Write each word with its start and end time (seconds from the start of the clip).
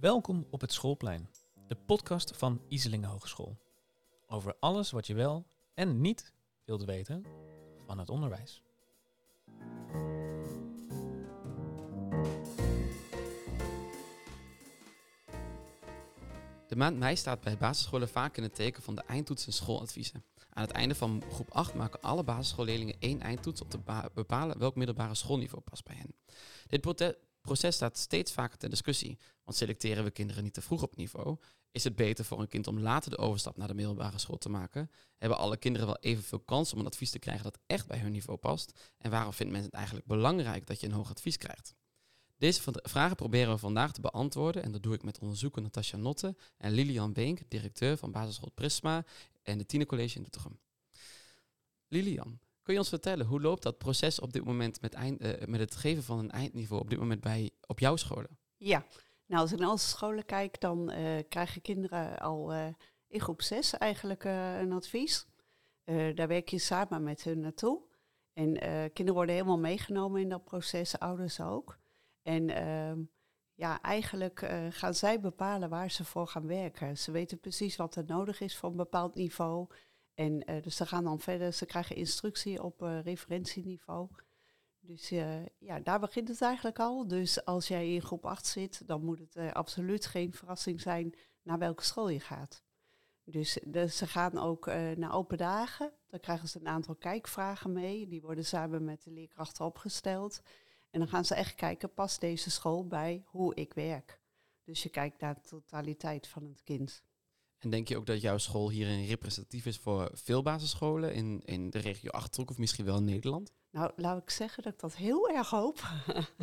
Welkom 0.00 0.46
op 0.50 0.60
het 0.60 0.72
Schoolplein, 0.72 1.28
de 1.68 1.76
podcast 1.86 2.36
van 2.36 2.60
Iselingen 2.68 3.08
Hogeschool. 3.08 3.58
Over 4.26 4.56
alles 4.60 4.90
wat 4.90 5.06
je 5.06 5.14
wel 5.14 5.46
en 5.74 6.00
niet 6.00 6.32
wilt 6.64 6.84
weten 6.84 7.24
van 7.86 7.98
het 7.98 8.08
onderwijs. 8.08 8.62
De 16.66 16.76
maand 16.76 16.98
mei 16.98 17.16
staat 17.16 17.40
bij 17.40 17.56
basisscholen 17.56 18.08
vaak 18.08 18.36
in 18.36 18.42
het 18.42 18.54
teken 18.54 18.82
van 18.82 18.94
de 18.94 19.02
eindtoets 19.02 19.46
en 19.46 19.52
schooladviezen. 19.52 20.24
Aan 20.52 20.62
het 20.62 20.72
einde 20.72 20.94
van 20.94 21.22
groep 21.32 21.50
8 21.50 21.74
maken 21.74 22.00
alle 22.00 22.24
basisschoolleerlingen 22.24 22.96
één 22.98 23.20
eindtoets 23.20 23.60
om 23.60 23.68
te 23.68 24.10
bepalen 24.14 24.58
welk 24.58 24.74
middelbare 24.74 25.14
schoolniveau 25.14 25.62
past 25.62 25.84
bij 25.84 25.96
hen. 25.96 26.14
Dit 26.66 26.80
proces 27.48 27.74
staat 27.74 27.98
steeds 27.98 28.32
vaker 28.32 28.58
ter 28.58 28.70
discussie, 28.70 29.18
want 29.44 29.56
selecteren 29.56 30.04
we 30.04 30.10
kinderen 30.10 30.44
niet 30.44 30.54
te 30.54 30.60
vroeg 30.60 30.82
op 30.82 30.96
niveau? 30.96 31.36
Is 31.70 31.84
het 31.84 31.96
beter 31.96 32.24
voor 32.24 32.40
een 32.40 32.48
kind 32.48 32.66
om 32.66 32.78
later 32.78 33.10
de 33.10 33.18
overstap 33.18 33.56
naar 33.56 33.68
de 33.68 33.74
middelbare 33.74 34.18
school 34.18 34.38
te 34.38 34.48
maken? 34.48 34.90
Hebben 35.16 35.38
alle 35.38 35.56
kinderen 35.56 35.86
wel 35.86 35.98
evenveel 36.00 36.40
kans 36.40 36.72
om 36.72 36.78
een 36.78 36.86
advies 36.86 37.10
te 37.10 37.18
krijgen 37.18 37.44
dat 37.44 37.58
echt 37.66 37.86
bij 37.86 37.98
hun 37.98 38.12
niveau 38.12 38.38
past? 38.38 38.94
En 38.98 39.10
waarom 39.10 39.32
vindt 39.32 39.52
men 39.52 39.62
het 39.62 39.72
eigenlijk 39.72 40.06
belangrijk 40.06 40.66
dat 40.66 40.80
je 40.80 40.86
een 40.86 40.92
hoog 40.92 41.10
advies 41.10 41.36
krijgt? 41.36 41.74
Deze 42.36 42.62
vragen 42.82 43.16
proberen 43.16 43.52
we 43.52 43.58
vandaag 43.58 43.92
te 43.92 44.00
beantwoorden 44.00 44.62
en 44.62 44.72
dat 44.72 44.82
doe 44.82 44.94
ik 44.94 45.02
met 45.02 45.18
onderzoeker 45.18 45.62
Natasja 45.62 45.96
Notte 45.96 46.36
en 46.56 46.72
Lilian 46.72 47.12
Beenk, 47.12 47.40
directeur 47.48 47.96
van 47.96 48.12
basisschool 48.12 48.50
Prisma 48.50 49.04
en 49.42 49.58
de 49.58 49.86
College 49.86 50.16
in 50.16 50.22
Doetinchem. 50.22 50.58
Lilian, 51.88 52.38
kun 52.68 52.76
je 52.76 52.82
ons 52.82 52.92
vertellen, 52.92 53.26
hoe 53.26 53.40
loopt 53.40 53.62
dat 53.62 53.78
proces 53.78 54.20
op 54.20 54.32
dit 54.32 54.44
moment 54.44 54.80
met, 54.80 54.94
eind, 54.94 55.24
uh, 55.24 55.32
met 55.46 55.60
het 55.60 55.76
geven 55.76 56.02
van 56.02 56.18
een 56.18 56.30
eindniveau 56.30 56.82
op 56.82 56.90
dit 56.90 56.98
moment 56.98 57.20
bij, 57.20 57.50
op 57.66 57.78
jouw 57.78 57.96
scholen? 57.96 58.38
Ja, 58.56 58.84
nou 59.26 59.42
als 59.42 59.52
ik 59.52 59.58
naar 59.58 59.70
onze 59.70 59.88
scholen 59.88 60.24
kijk, 60.24 60.60
dan 60.60 60.92
uh, 60.92 61.18
krijgen 61.28 61.62
kinderen 61.62 62.18
al 62.18 62.52
uh, 62.52 62.66
in 63.06 63.20
groep 63.20 63.42
6 63.42 63.72
eigenlijk 63.72 64.24
een 64.24 64.72
advies. 64.72 65.26
daar 66.14 66.28
werk 66.28 66.48
je 66.48 66.58
samen 66.58 67.02
met 67.02 67.22
hun 67.22 67.40
naartoe. 67.40 67.82
En 68.32 68.52
kinderen 68.92 69.14
worden 69.14 69.34
helemaal 69.34 69.58
meegenomen 69.58 70.20
in 70.20 70.28
dat 70.28 70.44
proces, 70.44 70.98
ouders 70.98 71.40
ook. 71.40 71.78
En 72.22 72.50
ehm, 72.50 73.00
ja, 73.54 73.82
eigenlijk 73.82 74.50
gaan 74.70 74.94
zij 74.94 75.20
bepalen 75.20 75.68
waar 75.68 75.90
ze 75.90 76.04
voor 76.04 76.26
gaan 76.26 76.46
werken. 76.46 76.98
Ze 76.98 77.10
weten 77.10 77.40
precies 77.40 77.76
wat 77.76 77.96
er 77.96 78.04
nodig 78.06 78.40
is 78.40 78.56
voor 78.56 78.70
een 78.70 78.76
bepaald 78.76 79.14
niveau. 79.14 79.66
En 80.18 80.50
uh, 80.50 80.62
dus 80.62 80.76
ze 80.76 80.86
gaan 80.86 81.04
dan 81.04 81.20
verder, 81.20 81.52
ze 81.52 81.66
krijgen 81.66 81.96
instructie 81.96 82.62
op 82.62 82.82
uh, 82.82 83.00
referentieniveau. 83.02 84.08
Dus 84.80 85.08
ja, 85.58 85.80
daar 85.82 86.00
begint 86.00 86.28
het 86.28 86.42
eigenlijk 86.42 86.78
al. 86.78 87.08
Dus 87.08 87.44
als 87.44 87.68
jij 87.68 87.94
in 87.94 88.02
groep 88.02 88.26
8 88.26 88.46
zit, 88.46 88.86
dan 88.86 89.04
moet 89.04 89.18
het 89.18 89.52
absoluut 89.52 90.06
geen 90.06 90.32
verrassing 90.32 90.80
zijn 90.80 91.14
naar 91.42 91.58
welke 91.58 91.84
school 91.84 92.08
je 92.08 92.20
gaat. 92.20 92.62
Dus, 93.24 93.58
dus 93.64 93.96
ze 93.96 94.06
gaan 94.06 94.38
ook 94.38 94.66
naar 94.96 95.14
open 95.14 95.38
dagen. 95.38 95.92
Dan 96.06 96.20
krijgen 96.20 96.48
ze 96.48 96.60
een 96.60 96.68
aantal 96.68 96.94
kijkvragen 96.94 97.72
mee. 97.72 98.08
Die 98.08 98.20
worden 98.20 98.44
samen 98.44 98.84
met 98.84 99.02
de 99.02 99.10
leerkrachten 99.10 99.64
opgesteld. 99.64 100.42
En 100.90 100.98
dan 100.98 101.08
gaan 101.08 101.24
ze 101.24 101.34
echt 101.34 101.54
kijken, 101.54 101.94
past 101.94 102.20
deze 102.20 102.50
school 102.50 102.86
bij 102.86 103.22
hoe 103.26 103.54
ik 103.54 103.74
werk? 103.74 104.20
Dus 104.64 104.82
je 104.82 104.88
kijkt 104.88 105.20
naar 105.20 105.34
de 105.34 105.48
totaliteit 105.48 106.28
van 106.28 106.44
het 106.44 106.62
kind. 106.62 107.02
En 107.58 107.70
denk 107.70 107.88
je 107.88 107.96
ook 107.96 108.06
dat 108.06 108.20
jouw 108.20 108.38
school 108.38 108.70
hierin 108.70 109.06
representatief 109.06 109.66
is 109.66 109.76
voor 109.76 110.10
veel 110.12 110.42
basisscholen 110.42 111.14
in, 111.14 111.42
in 111.44 111.70
de 111.70 111.78
regio 111.78 112.10
Achterhoek 112.10 112.50
of 112.50 112.58
misschien 112.58 112.84
wel 112.84 112.96
in 112.96 113.04
Nederland? 113.04 113.52
Nou, 113.70 113.92
laat 113.96 114.22
ik 114.22 114.30
zeggen 114.30 114.62
dat 114.62 114.72
ik 114.72 114.78
dat 114.78 114.96
heel 114.96 115.28
erg 115.28 115.50
hoop. 115.50 115.88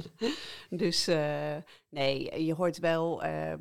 dus 0.69 1.07
uh, 1.07 1.55
nee, 1.89 2.43
je 2.45 2.53
hoort 2.53 2.79
wel 2.79 3.23
uh, 3.25 3.53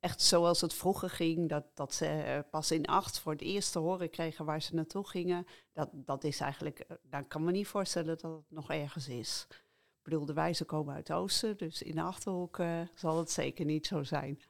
echt 0.00 0.22
zoals 0.22 0.60
het 0.60 0.74
vroeger 0.74 1.10
ging, 1.10 1.48
dat, 1.48 1.64
dat 1.74 1.94
ze 1.94 2.24
uh, 2.26 2.38
pas 2.50 2.70
in 2.70 2.86
acht 2.86 3.18
voor 3.18 3.32
het 3.32 3.42
eerst 3.42 3.72
te 3.72 3.78
horen 3.78 4.10
kregen 4.10 4.44
waar 4.44 4.62
ze 4.62 4.74
naartoe 4.74 5.08
gingen. 5.08 5.46
Dat, 5.72 5.88
dat 5.92 6.24
is 6.24 6.40
eigenlijk, 6.40 6.86
dan 7.02 7.28
kan 7.28 7.44
me 7.44 7.50
niet 7.50 7.66
voorstellen 7.66 8.08
dat 8.08 8.22
het 8.22 8.42
nog 8.48 8.70
ergens 8.70 9.08
is. 9.08 9.46
Ik 9.50 10.02
bedoel, 10.10 10.26
de 10.26 10.32
wijzen 10.32 10.66
komen 10.66 10.94
uit 10.94 11.12
oosten, 11.12 11.56
dus 11.56 11.82
in 11.82 11.94
de 11.94 12.02
Achterhoek 12.02 12.62
zal 12.94 13.18
het 13.18 13.30
zeker 13.30 13.64
niet 13.64 13.86
zo 13.86 14.02
zijn. 14.02 14.40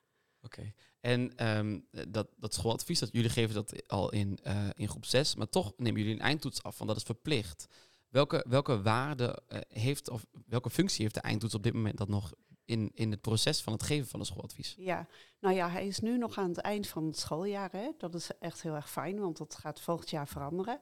Oké, 0.45 0.73
en 1.01 1.49
um, 1.57 1.87
dat, 2.09 2.29
dat 2.37 2.55
schooladvies, 2.55 2.99
dat 2.99 3.09
jullie 3.13 3.31
geven 3.31 3.55
dat 3.55 3.89
al 3.89 4.13
in, 4.13 4.39
uh, 4.47 4.69
in 4.75 4.89
groep 4.89 5.05
6, 5.05 5.35
maar 5.35 5.49
toch 5.49 5.73
nemen 5.77 6.01
jullie 6.01 6.17
een 6.17 6.23
eindtoets 6.25 6.63
af, 6.63 6.79
want 6.79 6.91
dat 6.91 6.99
is 6.99 7.07
verplicht. 7.07 7.67
Welke, 8.09 8.45
welke 8.49 8.83
waarde 8.83 9.43
uh, 9.49 9.59
heeft, 9.69 10.11
of 10.11 10.27
welke 10.47 10.71
functie 10.71 11.03
heeft 11.03 11.15
de 11.15 11.21
eindtoets 11.21 11.55
op 11.55 11.63
dit 11.63 11.73
moment 11.73 11.97
dat 11.97 12.09
nog 12.09 12.33
in, 12.65 12.91
in 12.95 13.11
het 13.11 13.21
proces 13.21 13.61
van 13.61 13.73
het 13.73 13.83
geven 13.83 14.09
van 14.09 14.21
een 14.21 14.27
schooladvies? 14.27 14.75
Ja, 14.79 15.07
nou 15.41 15.55
ja, 15.55 15.71
hij 15.71 15.87
is 15.87 15.99
nu 15.99 16.19
nog 16.19 16.39
aan 16.39 16.49
het 16.49 16.59
eind 16.59 16.87
van 16.87 17.07
het 17.07 17.19
schooljaar. 17.19 17.73
Hè? 17.73 17.91
Dat 17.99 18.15
is 18.15 18.31
echt 18.39 18.63
heel 18.63 18.75
erg 18.75 18.91
fijn, 18.91 19.21
want 19.21 19.37
dat 19.37 19.55
gaat 19.55 19.81
volgend 19.81 20.11
jaar 20.11 20.29
veranderen. 20.29 20.81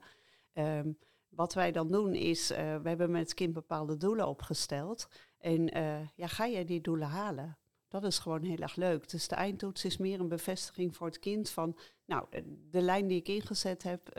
Um, 0.54 0.98
wat 1.28 1.54
wij 1.54 1.72
dan 1.72 1.91
doen 1.91 2.15
is, 2.15 2.50
uh, 2.50 2.56
we 2.56 2.88
hebben 2.88 3.10
met 3.10 3.22
het 3.22 3.34
kind 3.34 3.53
bepaalde 3.53 3.97
doelen 3.97 4.28
opgesteld. 4.28 5.09
En 5.38 5.66
ja, 6.15 6.27
ga 6.27 6.48
jij 6.48 6.65
die 6.65 6.81
doelen 6.81 7.09
halen? 7.09 7.59
Dat 7.90 8.04
is 8.04 8.18
gewoon 8.18 8.42
heel 8.42 8.56
erg 8.56 8.76
leuk. 8.76 9.08
Dus 9.08 9.28
de 9.28 9.34
eindtoets 9.34 9.84
is 9.84 9.96
meer 9.96 10.20
een 10.20 10.28
bevestiging 10.28 10.96
voor 10.96 11.06
het 11.06 11.18
kind 11.18 11.50
van, 11.50 11.76
nou, 12.04 12.26
de 12.70 12.80
lijn 12.80 13.06
die 13.06 13.18
ik 13.18 13.28
ingezet 13.28 13.82
heb, 13.82 14.18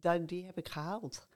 uh, 0.00 0.20
die 0.26 0.44
heb 0.44 0.58
ik 0.58 0.68
gehaald. 0.68 1.28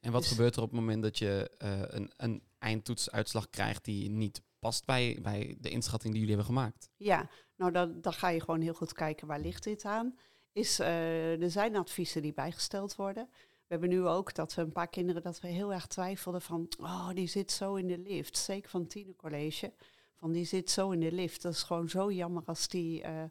En 0.00 0.12
wat 0.12 0.22
dus 0.22 0.30
gebeurt 0.30 0.56
er 0.56 0.62
op 0.62 0.70
het 0.70 0.80
moment 0.80 1.02
dat 1.02 1.18
je 1.18 1.50
een, 1.88 2.12
een 2.16 2.42
eindtoetsuitslag 2.58 3.50
krijgt 3.50 3.84
die 3.84 4.10
niet 4.10 4.42
past 4.58 4.84
bij, 4.84 5.18
bij 5.22 5.56
de 5.60 5.70
inschatting 5.70 6.12
die 6.12 6.22
jullie 6.22 6.36
hebben 6.36 6.54
gemaakt? 6.54 6.90
Ja, 6.96 7.30
nou 7.56 7.72
dan, 7.72 8.00
dan 8.00 8.12
ga 8.12 8.28
je 8.28 8.40
gewoon 8.40 8.60
heel 8.60 8.74
goed 8.74 8.92
kijken 8.92 9.26
waar 9.26 9.40
ligt 9.40 9.64
dit 9.64 9.84
aan. 9.84 10.18
Is, 10.52 10.78
er 10.78 11.50
zijn 11.50 11.76
adviezen 11.76 12.22
die 12.22 12.32
bijgesteld 12.32 12.96
worden. 12.96 13.28
We 13.70 13.76
hebben 13.76 13.88
nu 13.88 14.06
ook 14.06 14.34
dat 14.34 14.54
we 14.54 14.62
een 14.62 14.72
paar 14.72 14.88
kinderen 14.88 15.22
dat 15.22 15.40
we 15.40 15.48
heel 15.48 15.72
erg 15.72 15.86
twijfelden 15.86 16.42
van, 16.42 16.68
oh, 16.78 17.10
die 17.14 17.26
zit 17.26 17.52
zo 17.52 17.74
in 17.74 17.86
de 17.86 17.98
lift. 17.98 18.36
Zeker 18.36 18.70
van 18.70 18.80
het 18.80 19.16
college. 19.16 19.72
Van 20.20 20.32
die 20.32 20.44
zit 20.44 20.70
zo 20.70 20.90
in 20.90 21.00
de 21.00 21.12
lift. 21.12 21.42
Dat 21.42 21.52
is 21.52 21.62
gewoon 21.62 21.88
zo 21.88 22.12
jammer 22.12 22.42
als 22.46 22.68
die, 22.68 23.02
uh, 23.02 23.22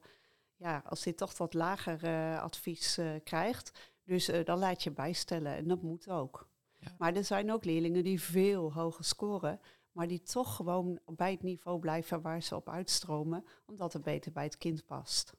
ja, 0.55 0.83
als 0.85 1.01
die 1.01 1.16
toch 1.16 1.38
wat 1.38 1.53
lager 1.53 2.03
uh, 2.03 2.41
advies 2.41 2.97
uh, 2.97 3.11
krijgt. 3.23 3.94
Dus 4.03 4.31
dan 4.44 4.59
laat 4.59 4.83
je 4.83 4.91
bijstellen 4.91 5.55
en 5.55 5.67
dat 5.67 5.81
moet 5.81 6.09
ook. 6.09 6.49
Ja. 6.78 6.95
Maar 6.97 7.16
er 7.16 7.23
zijn 7.23 7.51
ook 7.51 7.66
leerlingen 7.66 8.03
die 8.03 8.22
veel 8.22 8.73
hoger 8.73 9.03
scoren, 9.05 9.59
maar 9.91 10.07
die 10.07 10.22
toch 10.22 10.55
gewoon 10.55 10.99
bij 11.05 11.31
het 11.31 11.44
niveau 11.44 11.79
blijven 11.79 12.22
waar 12.22 12.44
ze 12.44 12.55
op 12.55 12.69
uitstromen, 12.69 13.45
omdat 13.66 13.94
het 13.94 14.03
beter 14.03 14.31
bij 14.31 14.44
het 14.44 14.57
kind 14.57 14.85
past. 14.85 15.33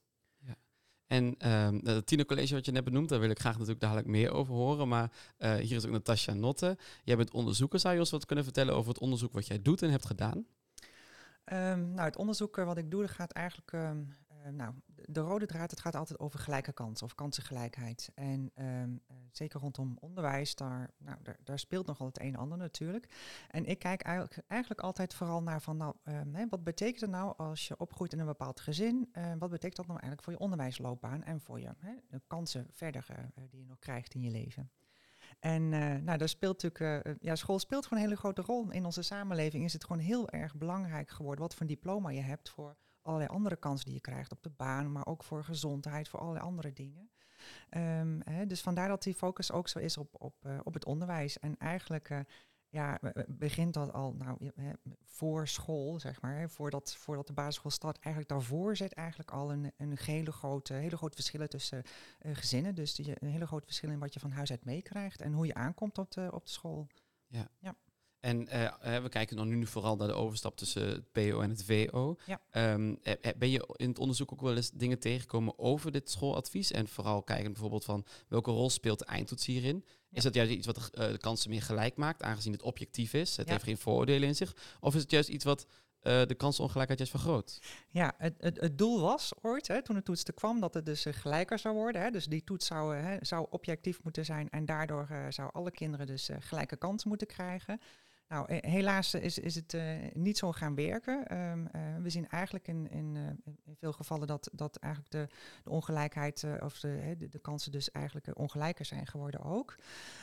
En 1.11 1.51
um, 1.51 1.79
het 1.83 2.05
tienercollege 2.05 2.53
wat 2.53 2.65
je 2.65 2.71
net 2.71 2.83
benoemd, 2.83 3.09
daar 3.09 3.19
wil 3.19 3.29
ik 3.29 3.39
graag 3.39 3.53
natuurlijk 3.53 3.81
dadelijk 3.81 4.07
meer 4.07 4.31
over 4.31 4.53
horen. 4.53 4.87
Maar 4.87 5.11
uh, 5.37 5.55
hier 5.55 5.75
is 5.75 5.85
ook 5.85 5.91
Natasja 5.91 6.33
Notte. 6.33 6.77
Jij 7.03 7.17
bent 7.17 7.31
onderzoeker. 7.31 7.79
Zou 7.79 7.93
je 7.93 7.99
ons 7.99 8.09
wat 8.09 8.25
kunnen 8.25 8.43
vertellen 8.43 8.75
over 8.75 8.89
het 8.89 9.01
onderzoek 9.01 9.33
wat 9.33 9.47
jij 9.47 9.61
doet 9.61 9.81
en 9.81 9.89
hebt 9.89 10.05
gedaan? 10.05 10.45
Um, 11.45 11.91
nou, 11.93 12.01
het 12.01 12.17
onderzoek 12.17 12.55
wat 12.55 12.77
ik 12.77 12.91
doe, 12.91 13.07
gaat 13.07 13.31
eigenlijk 13.31 13.71
um, 13.71 14.07
uh, 14.45 14.51
nou, 14.51 14.73
de 15.05 15.19
rode 15.19 15.45
draad, 15.45 15.71
het 15.71 15.79
gaat 15.79 15.95
altijd 15.95 16.19
over 16.19 16.39
gelijke 16.39 16.73
kansen 16.73 17.05
of 17.05 17.15
kansengelijkheid. 17.15 18.11
En 18.15 18.51
uh, 18.55 18.65
zeker 19.31 19.59
rondom 19.59 19.97
onderwijs, 19.99 20.55
daar, 20.55 20.89
nou, 20.97 21.17
daar, 21.23 21.37
daar, 21.43 21.59
speelt 21.59 21.87
nogal 21.87 22.07
het 22.07 22.21
een 22.21 22.33
en 22.33 22.39
ander 22.39 22.57
natuurlijk. 22.57 23.07
En 23.49 23.65
ik 23.65 23.79
kijk 23.79 24.01
eigenlijk, 24.01 24.43
eigenlijk 24.47 24.81
altijd 24.81 25.13
vooral 25.13 25.43
naar 25.43 25.61
van, 25.61 25.77
nou, 25.77 25.95
hè, 26.31 26.47
wat 26.49 26.63
betekent 26.63 27.01
het 27.01 27.09
nou 27.09 27.33
als 27.37 27.67
je 27.67 27.77
opgroeit 27.77 28.13
in 28.13 28.19
een 28.19 28.25
bepaald 28.25 28.59
gezin? 28.59 29.09
Uh, 29.13 29.31
wat 29.39 29.49
betekent 29.49 29.75
dat 29.75 29.87
nou 29.87 29.99
eigenlijk 29.99 30.23
voor 30.23 30.33
je 30.33 30.39
onderwijsloopbaan 30.39 31.23
en 31.23 31.41
voor 31.41 31.59
je 31.59 31.73
hè, 31.77 31.93
de 32.09 32.21
kansen 32.27 32.67
verder 32.71 33.05
uh, 33.09 33.43
die 33.49 33.59
je 33.59 33.65
nog 33.65 33.79
krijgt 33.79 34.13
in 34.13 34.21
je 34.21 34.31
leven? 34.31 34.71
En 35.41 35.61
uh, 35.71 35.95
nou, 35.95 36.17
daar 36.17 36.29
speelt 36.29 36.63
natuurlijk, 36.63 37.07
uh, 37.07 37.13
ja, 37.19 37.35
school 37.35 37.59
speelt 37.59 37.85
gewoon 37.85 38.03
een 38.03 38.09
hele 38.09 38.19
grote 38.19 38.41
rol. 38.41 38.71
In 38.71 38.85
onze 38.85 39.01
samenleving 39.01 39.63
is 39.63 39.73
het 39.73 39.83
gewoon 39.83 40.01
heel 40.01 40.29
erg 40.29 40.55
belangrijk 40.55 41.09
geworden 41.09 41.41
wat 41.41 41.55
voor 41.55 41.65
diploma 41.65 42.09
je 42.09 42.21
hebt 42.21 42.49
voor 42.49 42.75
allerlei 43.01 43.29
andere 43.31 43.55
kansen 43.55 43.85
die 43.85 43.93
je 43.93 44.01
krijgt 44.01 44.31
op 44.31 44.43
de 44.43 44.49
baan, 44.49 44.91
maar 44.91 45.05
ook 45.05 45.23
voor 45.23 45.43
gezondheid, 45.43 46.09
voor 46.09 46.19
allerlei 46.19 46.45
andere 46.45 46.73
dingen. 46.73 47.09
Um, 47.77 48.21
hè, 48.23 48.45
dus 48.47 48.61
vandaar 48.61 48.87
dat 48.87 49.03
die 49.03 49.13
focus 49.13 49.51
ook 49.51 49.67
zo 49.67 49.79
is 49.79 49.97
op, 49.97 50.15
op, 50.21 50.35
op 50.63 50.73
het 50.73 50.85
onderwijs. 50.85 51.39
En 51.39 51.57
eigenlijk 51.57 52.23
ja, 52.71 52.99
begint 53.27 53.73
dat 53.73 53.93
al 53.93 54.13
nou, 54.13 54.37
voor 55.03 55.47
school, 55.47 55.99
zeg 55.99 56.21
maar. 56.21 56.49
Voordat, 56.49 56.95
voordat 56.95 57.27
de 57.27 57.33
basisschool 57.33 57.71
start. 57.71 57.99
Eigenlijk 57.99 58.33
daarvoor 58.33 58.77
zit 58.77 58.93
eigenlijk 58.93 59.31
al 59.31 59.51
een, 59.51 59.71
een 59.77 59.97
hele, 60.03 60.31
grote, 60.31 60.73
hele 60.73 60.97
grote 60.97 61.15
verschillen 61.15 61.49
tussen 61.49 61.83
uh, 62.21 62.35
gezinnen. 62.35 62.75
Dus 62.75 62.95
die, 62.95 63.13
een 63.19 63.29
hele 63.29 63.47
grote 63.47 63.65
verschil 63.65 63.89
in 63.89 63.99
wat 63.99 64.13
je 64.13 64.19
van 64.19 64.31
huis 64.31 64.51
uit 64.51 64.65
meekrijgt 64.65 65.21
en 65.21 65.33
hoe 65.33 65.45
je 65.45 65.53
aankomt 65.53 65.97
op 65.97 66.11
de, 66.11 66.29
op 66.31 66.45
de 66.45 66.51
school. 66.51 66.87
Ja. 67.27 67.47
ja. 67.59 67.75
En 68.19 68.41
uh, 68.41 69.01
we 69.01 69.09
kijken 69.09 69.35
dan 69.35 69.47
nu 69.47 69.65
vooral 69.65 69.95
naar 69.95 70.07
de 70.07 70.13
overstap 70.13 70.57
tussen 70.57 70.87
het 70.87 71.11
PO 71.11 71.41
en 71.41 71.49
het 71.49 71.63
VO. 71.63 72.15
Ja. 72.25 72.73
Um, 72.73 72.99
ben 73.37 73.49
je 73.49 73.73
in 73.75 73.89
het 73.89 73.99
onderzoek 73.99 74.31
ook 74.31 74.41
wel 74.41 74.55
eens 74.55 74.71
dingen 74.71 74.99
tegengekomen 74.99 75.59
over 75.59 75.91
dit 75.91 76.09
schooladvies? 76.09 76.71
En 76.71 76.87
vooral 76.87 77.23
kijken 77.23 77.51
bijvoorbeeld 77.51 77.85
van 77.85 78.05
welke 78.27 78.51
rol 78.51 78.69
speelt 78.69 78.99
de 78.99 79.05
eindtoets 79.05 79.45
hierin? 79.45 79.85
Is 80.13 80.23
dat 80.23 80.33
juist 80.33 80.51
iets 80.51 80.65
wat 80.65 80.75
de, 80.75 80.81
uh, 80.93 81.11
de 81.11 81.17
kansen 81.17 81.49
meer 81.49 81.61
gelijk 81.61 81.95
maakt, 81.95 82.23
aangezien 82.23 82.51
het 82.51 82.61
objectief 82.61 83.13
is? 83.13 83.37
Het 83.37 83.49
heeft 83.49 83.63
geen 83.63 83.77
vooroordelen 83.77 84.27
in 84.27 84.35
zich. 84.35 84.55
Of 84.79 84.95
is 84.95 85.01
het 85.01 85.11
juist 85.11 85.29
iets 85.29 85.43
wat 85.43 85.65
eh, 86.01 86.21
de 86.25 86.35
kansongelijkheid 86.35 86.99
juist 86.99 87.13
vergroot. 87.13 87.59
Ja, 87.89 88.13
het, 88.17 88.33
het, 88.39 88.59
het 88.59 88.77
doel 88.77 89.01
was 89.01 89.31
ooit, 89.41 89.67
hè, 89.67 89.81
toen 89.83 89.95
de 89.95 90.03
toets 90.03 90.23
er 90.23 90.33
kwam, 90.33 90.59
dat 90.59 90.73
het 90.73 90.85
dus 90.85 91.05
eh, 91.05 91.13
gelijker 91.13 91.59
zou 91.59 91.75
worden. 91.75 92.01
Hè. 92.01 92.09
Dus 92.09 92.25
die 92.25 92.43
toets 92.43 92.65
zou, 92.65 92.95
hè, 92.95 93.17
zou 93.21 93.47
objectief 93.49 94.03
moeten 94.03 94.25
zijn 94.25 94.49
en 94.49 94.65
daardoor 94.65 95.07
uh, 95.11 95.25
zou 95.29 95.49
alle 95.53 95.71
kinderen 95.71 96.05
dus 96.05 96.29
uh, 96.29 96.35
gelijke 96.39 96.75
kansen 96.75 97.09
moeten 97.09 97.27
krijgen. 97.27 97.79
Nou, 98.31 98.45
helaas 98.49 99.13
is, 99.13 99.39
is 99.39 99.55
het 99.55 99.73
uh, 99.73 99.93
niet 100.13 100.37
zo 100.37 100.51
gaan 100.51 100.75
werken. 100.75 101.37
Um, 101.37 101.67
uh, 101.75 101.81
we 102.01 102.09
zien 102.09 102.29
eigenlijk 102.29 102.67
in, 102.67 102.89
in, 102.89 103.15
uh, 103.15 103.27
in, 103.65 103.75
veel 103.75 103.91
gevallen 103.91 104.27
dat, 104.27 104.49
dat 104.53 104.75
eigenlijk 104.75 105.13
de, 105.13 105.27
de 105.63 105.69
ongelijkheid 105.69 106.45
of 106.59 106.79
de, 106.79 107.15
de, 107.17 107.29
de, 107.29 107.39
kansen 107.39 107.71
dus 107.71 107.91
eigenlijk 107.91 108.37
ongelijker 108.37 108.85
zijn 108.85 109.07
geworden 109.07 109.43
ook. 109.43 109.75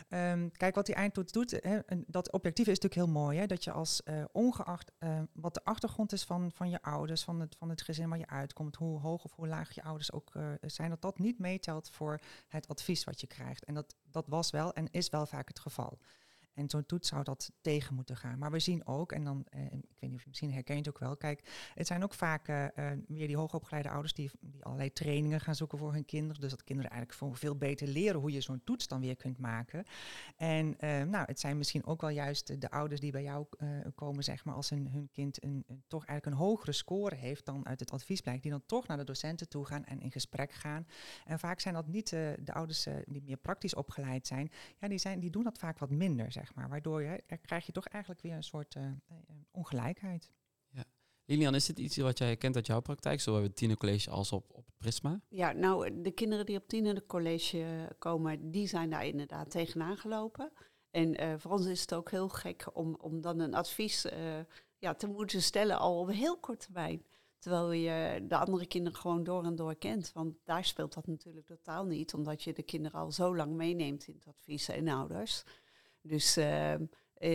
Um, 0.08 0.52
kijk, 0.52 0.74
wat 0.74 0.86
die 0.86 0.94
eindtoets 0.94 1.32
doet, 1.32 1.60
dat 2.06 2.32
objectief 2.32 2.66
is 2.66 2.78
natuurlijk 2.78 3.10
heel 3.10 3.22
mooi. 3.22 3.38
Hè, 3.38 3.46
dat 3.46 3.64
je 3.64 3.72
als 3.72 4.02
ongeacht 4.32 4.92
wat 5.32 5.54
de 5.54 5.64
achtergrond 5.64 6.12
is 6.12 6.24
van, 6.24 6.52
van 6.52 6.70
je 6.70 6.82
ouders, 6.82 7.22
van 7.22 7.40
het, 7.40 7.56
van 7.58 7.68
het 7.68 7.82
gezin 7.82 8.08
waar 8.08 8.18
je 8.18 8.28
uitkomt, 8.28 8.76
hoe 8.76 9.00
hoog 9.00 9.24
of 9.24 9.34
hoe 9.34 9.48
laag 9.48 9.74
je 9.74 9.82
ouders 9.82 10.12
ook 10.12 10.32
zijn, 10.60 10.90
dat 10.90 11.02
dat 11.02 11.18
niet 11.18 11.38
meetelt 11.38 11.90
voor 11.90 12.20
het 12.48 12.68
advies 12.68 13.04
wat 13.04 13.20
je 13.20 13.26
krijgt. 13.26 13.64
En 13.64 13.74
dat, 13.74 13.94
dat 14.10 14.26
was 14.26 14.50
wel 14.50 14.72
en 14.72 14.90
is 14.90 15.08
wel 15.08 15.26
vaak 15.26 15.48
het 15.48 15.58
geval. 15.58 15.98
En 16.58 16.70
zo'n 16.70 16.86
toets 16.86 17.08
zou 17.08 17.24
dat 17.24 17.52
tegen 17.60 17.94
moeten 17.94 18.16
gaan. 18.16 18.38
Maar 18.38 18.50
we 18.50 18.58
zien 18.58 18.86
ook, 18.86 19.12
en 19.12 19.24
dan, 19.24 19.44
eh, 19.50 19.64
ik 19.64 19.70
weet 19.70 20.10
niet 20.10 20.14
of 20.14 20.22
je 20.22 20.28
misschien 20.28 20.52
herkent 20.52 20.88
ook 20.88 20.98
wel, 20.98 21.16
kijk, 21.16 21.70
het 21.74 21.86
zijn 21.86 22.02
ook 22.02 22.14
vaak 22.14 22.48
uh, 22.48 22.66
weer 23.06 23.26
die 23.26 23.36
hoogopgeleide 23.36 23.88
ouders 23.88 24.12
die, 24.14 24.30
die 24.40 24.64
allerlei 24.64 24.92
trainingen 24.92 25.40
gaan 25.40 25.54
zoeken 25.54 25.78
voor 25.78 25.92
hun 25.92 26.04
kinderen. 26.04 26.40
Dus 26.40 26.50
dat 26.50 26.64
kinderen 26.64 26.90
eigenlijk 26.90 27.36
veel 27.38 27.56
beter 27.56 27.88
leren 27.88 28.20
hoe 28.20 28.32
je 28.32 28.40
zo'n 28.40 28.60
toets 28.64 28.86
dan 28.88 29.00
weer 29.00 29.16
kunt 29.16 29.38
maken. 29.38 29.84
En 30.36 30.76
nou, 31.10 31.24
het 31.26 31.40
zijn 31.40 31.58
misschien 31.58 31.86
ook 31.86 32.00
wel 32.00 32.10
juist 32.10 32.60
de 32.60 32.70
ouders 32.70 33.00
die 33.00 33.12
bij 33.12 33.22
jou 33.22 33.46
komen, 33.94 34.24
zeg 34.24 34.44
maar, 34.44 34.54
als 34.54 34.70
hun, 34.70 34.88
hun 34.88 35.08
kind 35.12 35.42
een, 35.42 35.64
een, 35.66 35.82
toch 35.86 36.04
eigenlijk 36.04 36.40
een 36.40 36.46
hogere 36.46 36.72
score 36.72 37.14
heeft 37.14 37.44
dan 37.44 37.66
uit 37.66 37.80
het 37.80 37.90
advies 37.90 38.20
blijkt, 38.20 38.42
die 38.42 38.50
dan 38.50 38.62
toch 38.66 38.86
naar 38.86 38.96
de 38.96 39.04
docenten 39.04 39.48
toe 39.48 39.66
gaan 39.66 39.84
en 39.84 40.00
in 40.00 40.10
gesprek 40.12 40.52
gaan. 40.52 40.86
En 41.24 41.38
vaak 41.38 41.60
zijn 41.60 41.74
dat 41.74 41.86
niet 41.86 42.08
de 42.10 42.52
ouders 42.52 42.86
die 43.06 43.22
meer 43.22 43.36
praktisch 43.36 43.74
opgeleid 43.74 44.26
zijn, 44.26 44.50
ja, 44.78 44.88
die, 44.88 44.98
zijn, 44.98 45.20
die 45.20 45.30
doen 45.30 45.44
dat 45.44 45.58
vaak 45.58 45.78
wat 45.78 45.90
minder, 45.90 46.32
zeg 46.32 46.47
maar. 46.54 46.68
Waardoor 46.68 47.02
je, 47.02 47.22
er 47.26 47.38
krijg 47.38 47.66
je 47.66 47.72
toch 47.72 47.86
eigenlijk 47.86 48.22
weer 48.22 48.34
een 48.34 48.42
soort 48.42 48.74
uh, 48.74 48.84
ongelijkheid. 49.50 50.32
Ja. 50.68 50.84
Lilian, 51.24 51.54
is 51.54 51.66
dit 51.66 51.78
iets 51.78 51.96
wat 51.96 52.18
jij 52.18 52.36
kent 52.36 52.56
uit 52.56 52.66
jouw 52.66 52.80
praktijk, 52.80 53.20
zowel 53.20 53.40
bij 53.40 53.48
het 53.48 53.58
tienercollege 53.58 54.10
als 54.10 54.32
op, 54.32 54.50
op 54.52 54.66
het 54.66 54.76
Prisma? 54.76 55.20
Ja, 55.28 55.52
nou, 55.52 56.02
de 56.02 56.10
kinderen 56.10 56.46
die 56.46 56.56
op 56.56 56.68
tienercollege 56.68 57.94
komen, 57.98 58.50
die 58.50 58.66
zijn 58.66 58.90
daar 58.90 59.06
inderdaad 59.06 59.50
tegenaan 59.50 59.96
gelopen. 59.96 60.52
En 60.90 61.22
uh, 61.22 61.34
voor 61.38 61.50
ons 61.50 61.66
is 61.66 61.80
het 61.80 61.94
ook 61.94 62.10
heel 62.10 62.28
gek 62.28 62.66
om, 62.72 62.94
om 63.00 63.20
dan 63.20 63.38
een 63.38 63.54
advies 63.54 64.04
uh, 64.04 64.12
ja, 64.78 64.94
te 64.94 65.06
moeten 65.06 65.42
stellen 65.42 65.78
al 65.78 66.00
op 66.00 66.10
heel 66.10 66.38
korte 66.38 66.64
termijn. 66.64 67.04
Terwijl 67.38 67.72
je 67.72 68.26
de 68.26 68.36
andere 68.36 68.66
kinderen 68.66 68.98
gewoon 68.98 69.24
door 69.24 69.44
en 69.44 69.56
door 69.56 69.76
kent. 69.76 70.12
Want 70.12 70.34
daar 70.44 70.64
speelt 70.64 70.94
dat 70.94 71.06
natuurlijk 71.06 71.46
totaal 71.46 71.84
niet, 71.84 72.14
omdat 72.14 72.42
je 72.42 72.52
de 72.52 72.62
kinderen 72.62 73.00
al 73.00 73.12
zo 73.12 73.36
lang 73.36 73.52
meeneemt 73.52 74.06
in 74.06 74.14
het 74.14 74.26
advies 74.26 74.68
en 74.68 74.88
ouders. 74.88 75.44
Dus 76.08 76.38
uh, 76.38 76.74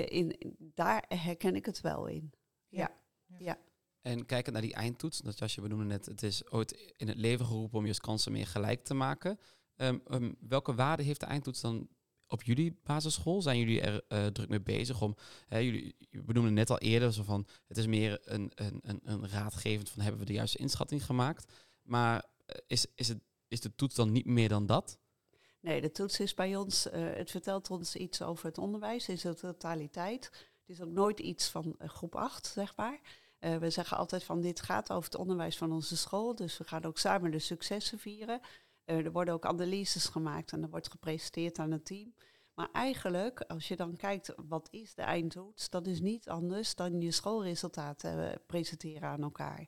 in, 0.06 0.56
daar 0.58 1.06
herken 1.08 1.56
ik 1.56 1.66
het 1.66 1.82
wel 1.82 2.08
in. 2.08 2.34
Ja. 2.68 2.92
ja. 3.26 3.36
ja. 3.40 3.58
En 4.02 4.26
kijkend 4.26 4.54
naar 4.54 4.64
die 4.64 4.74
eindtoets, 4.74 5.20
dat 5.20 5.40
Jasje, 5.40 5.62
we 5.62 5.68
noemen 5.68 5.88
net, 5.88 6.06
het 6.06 6.24
is 6.24 6.50
ooit 6.52 6.94
in 6.98 7.08
het 7.08 7.18
leven 7.18 7.46
geroepen 7.46 7.80
om 7.80 7.86
je 7.86 8.00
kansen 8.00 8.32
meer 8.32 8.48
gelijk 8.48 8.84
te 8.84 8.94
maken. 8.94 9.40
Um, 9.76 10.02
um, 10.12 10.36
welke 10.40 10.76
waarde 10.76 11.04
heeft 11.04 11.20
de 11.20 11.26
eindtoets 11.26 11.62
dan 11.62 11.88
op 12.28 12.44
jullie 12.44 12.80
basisschool? 12.84 13.42
Zijn 13.42 13.60
jullie 13.60 13.82
er 13.82 14.04
uh, 14.10 14.26
druk 14.26 14.50
mee 14.50 14.62
bezig 14.62 15.02
om, 15.02 15.16
hè, 15.48 15.58
jullie 15.58 15.96
benoemden 16.10 16.54
net 16.54 16.70
al 16.70 16.80
eerder, 16.80 17.14
zo 17.14 17.24
van, 17.24 17.48
het 17.68 17.78
is 17.78 17.88
meer 17.88 18.20
een, 18.24 18.52
een, 18.56 18.80
een, 18.84 19.00
een 19.04 19.30
raadgevend 19.30 19.90
van 19.90 20.02
hebben 20.02 20.20
we 20.20 20.28
de 20.28 20.34
juiste 20.34 20.58
inschatting 20.58 21.06
gemaakt. 21.06 21.52
Maar 21.82 22.16
uh, 22.16 22.56
is, 22.68 22.86
is, 22.96 23.08
het, 23.08 23.20
is 23.48 23.62
de 23.62 23.76
toets 23.76 23.96
dan 23.96 24.12
niet 24.12 24.26
meer 24.26 24.50
dan 24.50 24.66
dat? 24.66 25.00
Nee, 25.64 25.82
de 25.82 25.92
toets 25.92 26.20
is 26.20 26.34
bij 26.34 26.56
ons, 26.56 26.88
uh, 26.88 26.94
het 26.94 27.32
vertelt 27.32 27.70
ons 27.70 27.96
iets 27.96 28.22
over 28.22 28.46
het 28.46 28.58
onderwijs 28.58 29.10
in 29.10 29.18
zijn 29.18 29.36
totaliteit. 29.36 30.24
Het 30.60 30.70
is 30.70 30.82
ook 30.82 30.92
nooit 30.92 31.20
iets 31.20 31.50
van 31.50 31.76
uh, 31.80 31.90
groep 31.90 32.16
8, 32.16 32.48
zeg 32.48 32.76
maar. 32.76 33.00
Uh, 33.40 33.58
we 33.58 33.70
zeggen 33.70 33.98
altijd 33.98 34.24
van 34.24 34.42
dit 34.42 34.62
gaat 34.62 34.92
over 34.92 35.12
het 35.12 35.20
onderwijs 35.20 35.58
van 35.58 35.72
onze 35.72 35.98
school. 35.98 36.36
Dus 36.36 36.58
we 36.58 36.64
gaan 36.64 36.84
ook 36.84 36.98
samen 36.98 37.32
de 37.32 37.40
successen 37.40 38.00
vieren. 38.00 38.42
er 38.86 39.12
worden 39.12 39.34
ook 39.34 39.46
analyses 39.46 40.06
gemaakt 40.06 40.52
en 40.52 40.64
er 40.64 40.70
wordt 40.70 40.92
gepresenteerd 40.92 41.60
aan 41.60 41.72
het 41.72 41.86
team. 41.86 42.14
Maar 42.54 42.70
eigenlijk, 42.72 43.42
als 43.42 43.68
je 43.68 43.76
dan 43.76 43.96
kijkt 43.96 44.34
wat 44.48 44.68
is 44.72 44.96
de 44.96 45.02
eindtoets, 45.02 45.70
dat 45.70 45.88
is 45.88 46.02
niet 46.02 46.30
anders 46.30 46.76
dan 46.76 47.02
je 47.02 47.12
schoolresultaten 47.12 48.42
presenteren 48.46 49.10
aan 49.10 49.24
elkaar. 49.24 49.68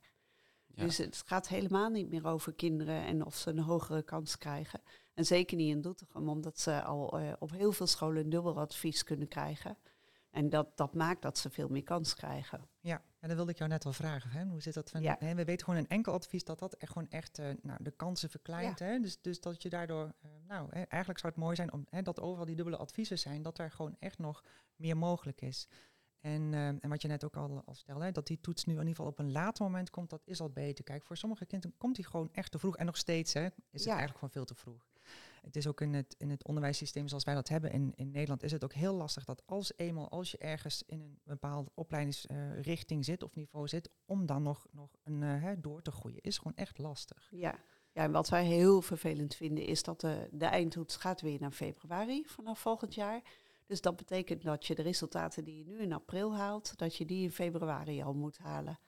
Ja. 0.75 0.83
Dus 0.83 0.97
het 0.97 1.23
gaat 1.25 1.47
helemaal 1.47 1.89
niet 1.89 2.09
meer 2.09 2.27
over 2.27 2.53
kinderen 2.53 3.05
en 3.05 3.25
of 3.25 3.35
ze 3.35 3.49
een 3.49 3.59
hogere 3.59 4.03
kans 4.03 4.37
krijgen. 4.37 4.81
En 5.13 5.25
zeker 5.25 5.57
niet 5.57 5.75
in 5.75 5.81
Doetinchem, 5.81 6.29
omdat 6.29 6.59
ze 6.59 6.83
al 6.83 7.19
uh, 7.19 7.33
op 7.39 7.51
heel 7.51 7.71
veel 7.71 7.87
scholen 7.87 8.23
een 8.23 8.29
dubbel 8.29 8.59
advies 8.59 9.03
kunnen 9.03 9.27
krijgen. 9.27 9.77
En 10.31 10.49
dat, 10.49 10.77
dat 10.77 10.93
maakt 10.93 11.21
dat 11.21 11.37
ze 11.37 11.49
veel 11.49 11.67
meer 11.67 11.83
kans 11.83 12.15
krijgen. 12.15 12.69
Ja, 12.79 13.03
en 13.19 13.27
dat 13.27 13.37
wilde 13.37 13.51
ik 13.51 13.57
jou 13.57 13.69
net 13.69 13.83
wel 13.83 13.93
vragen. 13.93 14.29
Hè? 14.29 14.45
Hoe 14.45 14.61
zit 14.61 14.73
dat? 14.73 14.89
Van, 14.89 15.01
ja. 15.01 15.15
hè, 15.19 15.35
we 15.35 15.45
weten 15.45 15.65
gewoon 15.65 15.79
een 15.79 15.89
enkel 15.89 16.13
advies 16.13 16.43
dat 16.43 16.59
dat 16.59 16.73
echt 16.73 16.91
gewoon 16.91 17.09
echt 17.09 17.39
uh, 17.39 17.49
nou, 17.61 17.83
de 17.83 17.91
kansen 17.91 18.29
verkleint. 18.29 18.79
Ja. 18.79 18.85
Hè? 18.85 18.99
Dus, 18.99 19.21
dus 19.21 19.41
dat 19.41 19.61
je 19.61 19.69
daardoor, 19.69 20.03
uh, 20.03 20.31
nou, 20.47 20.67
hè, 20.69 20.81
eigenlijk 20.81 21.19
zou 21.19 21.33
het 21.33 21.41
mooi 21.41 21.55
zijn 21.55 21.73
om, 21.73 21.85
hè, 21.89 22.01
dat 22.01 22.19
overal 22.19 22.45
die 22.45 22.55
dubbele 22.55 22.77
adviezen 22.77 23.19
zijn, 23.19 23.41
dat 23.41 23.57
er 23.57 23.71
gewoon 23.71 23.95
echt 23.99 24.17
nog 24.17 24.43
meer 24.75 24.97
mogelijk 24.97 25.41
is. 25.41 25.67
En, 26.25 26.53
uh, 26.53 26.67
en 26.67 26.89
wat 26.89 27.01
je 27.01 27.07
net 27.07 27.23
ook 27.23 27.35
al, 27.35 27.61
al 27.65 27.73
stelde, 27.75 28.11
dat 28.11 28.27
die 28.27 28.39
toets 28.41 28.65
nu 28.65 28.73
in 28.73 28.79
ieder 28.79 28.95
geval 28.95 29.11
op 29.11 29.19
een 29.19 29.31
later 29.31 29.63
moment 29.63 29.89
komt, 29.89 30.09
dat 30.09 30.21
is 30.25 30.41
al 30.41 30.49
beter. 30.49 30.83
Kijk, 30.83 31.05
voor 31.05 31.17
sommige 31.17 31.45
kinderen 31.45 31.77
komt 31.77 31.95
die 31.95 32.05
gewoon 32.05 32.29
echt 32.31 32.51
te 32.51 32.59
vroeg. 32.59 32.77
En 32.77 32.85
nog 32.85 32.97
steeds 32.97 33.33
hè, 33.33 33.45
is 33.45 33.51
het 33.71 33.87
eigenlijk 33.87 34.13
gewoon 34.17 34.29
veel 34.29 34.45
te 34.45 34.55
vroeg. 34.55 34.87
Het 35.41 35.55
is 35.55 35.67
ook 35.67 35.81
in 35.81 35.93
het, 35.93 36.15
in 36.17 36.29
het 36.29 36.45
onderwijssysteem 36.47 37.07
zoals 37.07 37.23
wij 37.23 37.33
dat 37.33 37.49
hebben 37.49 37.71
in, 37.71 37.93
in 37.95 38.11
Nederland, 38.11 38.43
is 38.43 38.51
het 38.51 38.63
ook 38.63 38.73
heel 38.73 38.93
lastig 38.93 39.25
dat 39.25 39.41
als 39.45 39.73
eenmaal, 39.75 40.09
als 40.09 40.31
je 40.31 40.37
ergens 40.37 40.83
in 40.85 41.01
een 41.01 41.19
bepaalde 41.23 41.71
opleidingsrichting 41.73 42.99
uh, 42.99 43.05
zit 43.05 43.23
of 43.23 43.35
niveau 43.35 43.67
zit, 43.67 43.89
om 44.05 44.25
dan 44.25 44.43
nog, 44.43 44.67
nog 44.71 44.89
een, 45.03 45.21
uh, 45.21 45.41
hè, 45.41 45.59
door 45.59 45.81
te 45.81 45.91
groeien, 45.91 46.21
is 46.21 46.37
gewoon 46.37 46.55
echt 46.55 46.77
lastig. 46.77 47.27
Ja. 47.31 47.55
Ja, 47.91 48.03
en 48.03 48.11
wat 48.11 48.29
wij 48.29 48.45
heel 48.45 48.81
vervelend 48.81 49.35
vinden 49.35 49.65
is 49.65 49.83
dat 49.83 50.01
de, 50.01 50.27
de 50.31 50.45
eindtoets 50.45 50.95
gaat 50.95 51.21
weer 51.21 51.39
naar 51.39 51.51
februari 51.51 52.23
vanaf 52.25 52.59
volgend 52.59 52.93
jaar. 52.93 53.21
Dus 53.65 53.81
dat 53.81 53.95
betekent 53.95 54.43
dat 54.43 54.65
je 54.65 54.75
de 54.75 54.81
resultaten 54.81 55.43
die 55.43 55.57
je 55.57 55.65
nu 55.65 55.79
in 55.79 55.93
april 55.93 56.35
haalt, 56.35 56.77
dat 56.77 56.95
je 56.95 57.05
die 57.05 57.23
in 57.23 57.31
februari 57.31 58.01
al 58.01 58.13
moet 58.13 58.37
halen. 58.37 58.79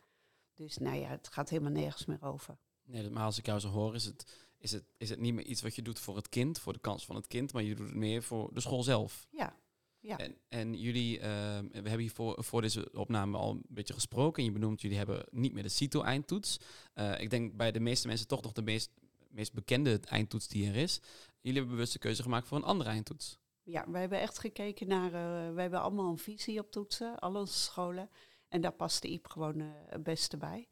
Dus 0.53 0.77
nou 0.77 0.95
ja, 0.97 1.09
het 1.09 1.27
gaat 1.27 1.49
helemaal 1.49 1.71
nergens 1.71 2.05
meer 2.05 2.23
over. 2.23 2.57
Nee, 2.83 3.09
maar 3.09 3.23
als 3.23 3.37
ik 3.37 3.45
jou 3.45 3.59
zo 3.59 3.67
hoor, 3.67 3.95
is 3.95 4.05
het, 4.05 4.47
is, 4.57 4.71
het, 4.71 4.83
is 4.97 5.09
het 5.09 5.19
niet 5.19 5.33
meer 5.33 5.45
iets 5.45 5.61
wat 5.61 5.75
je 5.75 5.81
doet 5.81 5.99
voor 5.99 6.15
het 6.15 6.29
kind, 6.29 6.59
voor 6.59 6.73
de 6.73 6.79
kans 6.79 7.05
van 7.05 7.15
het 7.15 7.27
kind, 7.27 7.53
maar 7.53 7.63
je 7.63 7.75
doet 7.75 7.87
het 7.87 7.95
meer 7.95 8.23
voor 8.23 8.53
de 8.53 8.59
school 8.59 8.83
zelf. 8.83 9.27
Ja. 9.31 9.55
ja. 9.99 10.17
En, 10.17 10.37
en 10.47 10.73
jullie, 10.73 11.17
uh, 11.17 11.23
we 11.23 11.69
hebben 11.71 11.99
hier 11.99 12.11
voor, 12.11 12.43
voor 12.43 12.61
deze 12.61 12.91
opname 12.91 13.37
al 13.37 13.51
een 13.51 13.63
beetje 13.67 13.93
gesproken. 13.93 14.39
En 14.39 14.49
je 14.49 14.59
benoemt, 14.59 14.81
jullie 14.81 14.97
hebben 14.97 15.25
niet 15.31 15.53
meer 15.53 15.63
de 15.63 15.69
CITO-eindtoets. 15.69 16.57
Uh, 16.95 17.19
ik 17.19 17.29
denk 17.29 17.55
bij 17.55 17.71
de 17.71 17.79
meeste 17.79 18.07
mensen 18.07 18.27
toch 18.27 18.41
nog 18.41 18.51
de 18.51 18.61
meest, 18.61 18.91
meest 19.29 19.53
bekende 19.53 19.99
eindtoets 19.99 20.47
die 20.47 20.67
er 20.67 20.75
is. 20.75 20.99
Jullie 21.41 21.57
hebben 21.57 21.75
bewust 21.75 21.93
de 21.93 21.99
keuze 21.99 22.21
gemaakt 22.21 22.47
voor 22.47 22.57
een 22.57 22.63
andere 22.63 22.89
eindtoets. 22.89 23.37
Ja, 23.69 23.85
we 23.87 23.97
hebben 23.97 24.19
echt 24.19 24.39
gekeken 24.39 24.87
naar, 24.87 25.05
uh, 25.05 25.53
we 25.53 25.61
hebben 25.61 25.81
allemaal 25.81 26.09
een 26.09 26.17
visie 26.17 26.59
op 26.59 26.71
toetsen, 26.71 27.19
al 27.19 27.35
onze 27.35 27.59
scholen. 27.59 28.09
En 28.47 28.61
daar 28.61 28.71
past 28.71 29.01
de 29.01 29.07
IEP 29.07 29.27
gewoon 29.27 29.59
uh, 29.59 29.67
het 29.85 30.03
beste 30.03 30.37
bij. 30.37 30.67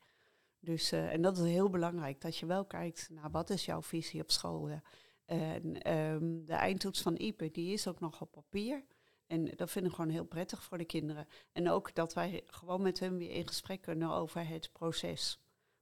Dus, 0.59 0.93
uh, 0.93 1.13
en 1.13 1.21
dat 1.21 1.37
is 1.37 1.43
heel 1.43 1.69
belangrijk, 1.69 2.21
dat 2.21 2.37
je 2.37 2.45
wel 2.45 2.65
kijkt 2.65 3.09
naar 3.09 3.31
wat 3.31 3.49
is 3.49 3.65
jouw 3.65 3.81
visie 3.81 4.21
op 4.21 4.31
school. 4.31 4.81
En 5.25 5.93
um, 5.93 6.45
de 6.45 6.53
eindtoets 6.53 7.01
van 7.01 7.17
IPE, 7.17 7.51
die 7.51 7.73
is 7.73 7.87
ook 7.87 7.99
nog 7.99 8.21
op 8.21 8.31
papier. 8.31 8.85
En 9.27 9.45
dat 9.55 9.71
vind 9.71 9.85
ik 9.85 9.91
gewoon 9.91 10.09
heel 10.11 10.25
prettig 10.25 10.63
voor 10.63 10.77
de 10.77 10.85
kinderen. 10.85 11.27
En 11.51 11.69
ook 11.69 11.95
dat 11.95 12.13
wij 12.13 12.43
gewoon 12.45 12.81
met 12.81 12.99
hun 12.99 13.17
weer 13.17 13.31
in 13.31 13.47
gesprek 13.47 13.81
kunnen 13.81 14.11
over 14.11 14.47
het 14.47 14.69
proces. 14.71 15.39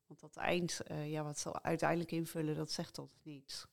Want 0.08 0.20
dat 0.20 0.36
eind, 0.36 0.82
ja, 1.05 1.24
wat 1.24 1.39
ze 1.39 1.62
uiteindelijk 1.62 2.12
invullen, 2.12 2.55
dat 2.55 2.72
zegt 2.72 3.00
ons 3.00 3.20
niets 3.24 3.65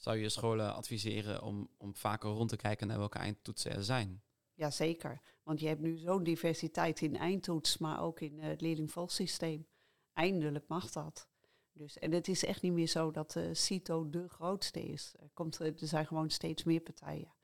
zou 0.00 0.16
je 0.16 0.28
scholen 0.28 0.74
adviseren 0.74 1.42
om, 1.42 1.68
om 1.76 1.96
vaker 1.96 2.30
rond 2.30 2.48
te 2.48 2.56
kijken 2.56 2.86
naar 2.86 2.98
welke 2.98 3.18
eindtoetsen 3.18 3.70
er 3.70 3.84
zijn? 3.84 4.22
Jazeker, 4.54 5.20
want 5.42 5.60
je 5.60 5.66
hebt 5.66 5.80
nu 5.80 5.96
zo'n 5.96 6.22
diversiteit 6.22 7.00
in 7.00 7.16
eindtoets, 7.16 7.78
maar 7.78 8.02
ook 8.02 8.20
in 8.20 8.38
het 8.38 8.60
leerlingvolgsysteem. 8.60 9.66
Eindelijk 10.12 10.68
mag 10.68 10.90
dat. 10.90 11.28
Dus, 11.72 11.98
en 11.98 12.12
het 12.12 12.28
is 12.28 12.44
echt 12.44 12.62
niet 12.62 12.72
meer 12.72 12.86
zo 12.86 13.10
dat 13.10 13.30
de 13.30 13.48
uh, 13.48 13.54
CITO 13.54 14.10
de 14.10 14.28
grootste 14.28 14.82
is. 14.82 15.14
Er, 15.20 15.30
komt, 15.32 15.58
er 15.58 15.74
zijn 15.76 16.06
gewoon 16.06 16.30
steeds 16.30 16.64
meer 16.64 16.80
partijen. 16.80 17.34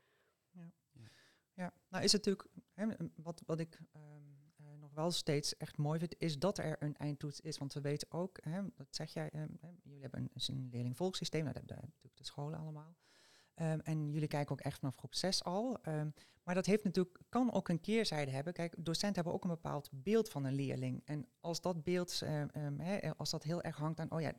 Ja, 0.50 0.72
ja. 0.92 1.10
ja. 1.52 1.72
nou 1.88 2.04
is 2.04 2.12
het 2.12 2.26
natuurlijk, 2.26 2.48
hè, 2.72 2.86
wat, 3.14 3.42
wat 3.46 3.60
ik 3.60 3.78
wel 4.96 5.10
steeds 5.10 5.56
echt 5.56 5.76
mooi 5.76 5.98
vind, 5.98 6.14
is 6.18 6.38
dat 6.38 6.58
er 6.58 6.76
een 6.82 6.96
eindtoets 6.96 7.40
is. 7.40 7.58
Want 7.58 7.72
we 7.72 7.80
weten 7.80 8.10
ook, 8.10 8.38
hè, 8.42 8.62
dat 8.74 8.86
zeg 8.90 9.12
jij, 9.12 9.30
jullie 9.82 10.00
hebben 10.00 10.20
een, 10.20 10.30
een 10.34 10.68
nou, 11.42 11.52
dat 11.66 11.76
hebben 11.76 11.88
natuurlijk 11.88 12.16
de 12.16 12.24
scholen 12.24 12.58
allemaal. 12.58 12.96
Ehm, 13.56 13.78
en 13.78 14.10
jullie 14.10 14.28
kijken 14.28 14.52
ook 14.52 14.60
echt 14.60 14.78
vanaf 14.78 14.96
groep 14.96 15.14
6 15.14 15.44
al. 15.44 15.78
Ehm, 15.82 16.08
maar 16.42 16.54
dat 16.54 16.66
heeft 16.66 16.84
natuurlijk, 16.84 17.18
kan 17.28 17.52
ook 17.52 17.68
een 17.68 17.80
keerzijde 17.80 18.30
hebben. 18.30 18.52
Kijk, 18.52 18.74
docenten 18.78 19.14
hebben 19.14 19.32
ook 19.32 19.44
een 19.44 19.50
bepaald 19.50 19.90
beeld 19.92 20.28
van 20.28 20.44
een 20.44 20.54
leerling. 20.54 21.02
En 21.04 21.26
als 21.40 21.60
dat 21.60 21.84
beeld, 21.84 22.22
uh, 22.24 23.10
als 23.16 23.30
dat 23.30 23.42
heel 23.42 23.62
erg 23.62 23.76
hangt 23.76 24.00
aan, 24.00 24.10
oh 24.10 24.20
ja, 24.20 24.32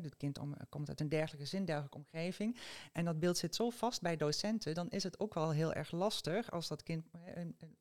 dit 0.00 0.16
kind 0.16 0.38
om, 0.38 0.54
komt 0.68 0.88
uit 0.88 1.00
een 1.00 1.08
dergelijke 1.08 1.46
zin, 1.46 1.64
dergelijke 1.64 1.96
omgeving. 1.96 2.58
En 2.92 3.04
dat 3.04 3.18
beeld 3.18 3.38
zit 3.38 3.54
zo 3.54 3.70
vast 3.70 4.00
bij 4.00 4.16
docenten, 4.16 4.74
dan 4.74 4.90
is 4.90 5.02
het 5.02 5.20
ook 5.20 5.34
wel 5.34 5.50
heel 5.50 5.72
erg 5.72 5.90
lastig 5.90 6.50
als 6.50 6.68
dat 6.68 6.82
kind 6.82 7.06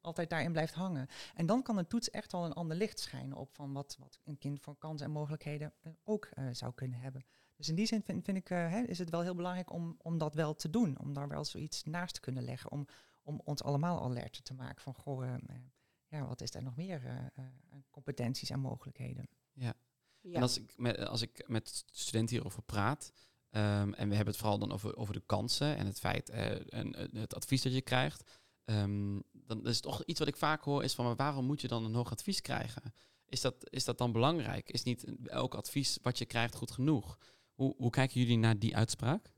altijd 0.01 0.29
daarin 0.29 0.51
blijft 0.51 0.73
hangen. 0.73 1.07
En 1.35 1.45
dan 1.45 1.63
kan 1.63 1.77
een 1.77 1.87
toets 1.87 2.09
echt 2.09 2.31
wel 2.31 2.45
een 2.45 2.53
ander 2.53 2.77
licht 2.77 2.99
schijnen 2.99 3.37
op 3.37 3.55
van 3.55 3.73
wat, 3.73 3.97
wat 3.99 4.19
een 4.23 4.37
kind 4.37 4.61
voor 4.61 4.77
kansen 4.77 5.05
en 5.05 5.13
mogelijkheden 5.13 5.73
eh, 5.81 5.91
ook 6.03 6.29
uh, 6.33 6.45
zou 6.51 6.73
kunnen 6.73 6.99
hebben. 6.99 7.25
Dus 7.63 7.71
in 7.71 7.77
die 7.77 7.87
zin 7.87 8.03
vind, 8.03 8.23
vind 8.23 8.37
ik, 8.37 8.49
uh, 8.49 8.83
is 8.83 8.97
het 8.97 9.09
wel 9.09 9.21
heel 9.21 9.35
belangrijk 9.35 9.71
om, 9.71 9.95
om 10.01 10.17
dat 10.17 10.35
wel 10.35 10.55
te 10.55 10.69
doen. 10.69 10.99
Om 10.99 11.13
daar 11.13 11.27
wel 11.27 11.45
zoiets 11.45 11.83
naast 11.83 12.13
te 12.13 12.19
kunnen 12.19 12.43
leggen. 12.43 12.71
Om, 12.71 12.87
om 13.21 13.41
ons 13.43 13.63
allemaal 13.63 14.03
alert 14.03 14.45
te 14.45 14.53
maken 14.53 14.81
van, 14.81 14.93
goh, 14.93 15.25
uh, 15.25 15.33
ja, 16.07 16.27
wat 16.27 16.41
is 16.41 16.53
er 16.53 16.63
nog 16.63 16.75
meer 16.75 17.03
uh, 17.03 17.45
competenties 17.89 18.49
en 18.49 18.59
mogelijkheden. 18.59 19.27
Ja. 19.53 19.73
ja. 20.21 20.33
En 20.33 20.41
als 20.41 20.57
ik, 20.57 20.73
met, 20.77 20.97
als 20.97 21.21
ik 21.21 21.47
met 21.47 21.83
studenten 21.91 22.35
hierover 22.35 22.63
praat, 22.63 23.11
um, 23.51 23.93
en 23.93 24.09
we 24.09 24.15
hebben 24.15 24.33
het 24.33 24.37
vooral 24.37 24.59
dan 24.59 24.71
over, 24.71 24.97
over 24.97 25.13
de 25.13 25.23
kansen 25.25 25.77
en 25.77 25.85
het 25.85 25.99
feit 25.99 26.29
en 26.29 27.17
het 27.17 27.35
advies 27.35 27.61
dat 27.61 27.73
je 27.73 27.81
krijgt, 27.81 28.39
um, 28.65 29.23
dan 29.31 29.67
is 29.67 29.79
toch 29.79 30.03
iets 30.03 30.19
wat 30.19 30.27
ik 30.27 30.37
vaak 30.37 30.63
hoor, 30.63 30.83
is 30.83 30.93
van, 30.93 31.05
maar 31.05 31.15
waarom 31.15 31.45
moet 31.45 31.61
je 31.61 31.67
dan 31.67 31.85
een 31.85 31.95
hoog 31.95 32.11
advies 32.11 32.41
krijgen? 32.41 32.93
Is 33.25 33.41
dat, 33.41 33.69
is 33.69 33.83
dat 33.83 33.97
dan 33.97 34.11
belangrijk? 34.11 34.69
Is 34.69 34.83
niet 34.83 35.05
elk 35.25 35.55
advies 35.55 35.97
wat 36.01 36.17
je 36.17 36.25
krijgt 36.25 36.55
goed 36.55 36.71
genoeg? 36.71 37.17
Hoe, 37.53 37.73
hoe 37.77 37.89
kijken 37.89 38.21
jullie 38.21 38.37
naar 38.37 38.59
die 38.59 38.75
uitspraak? 38.75 39.31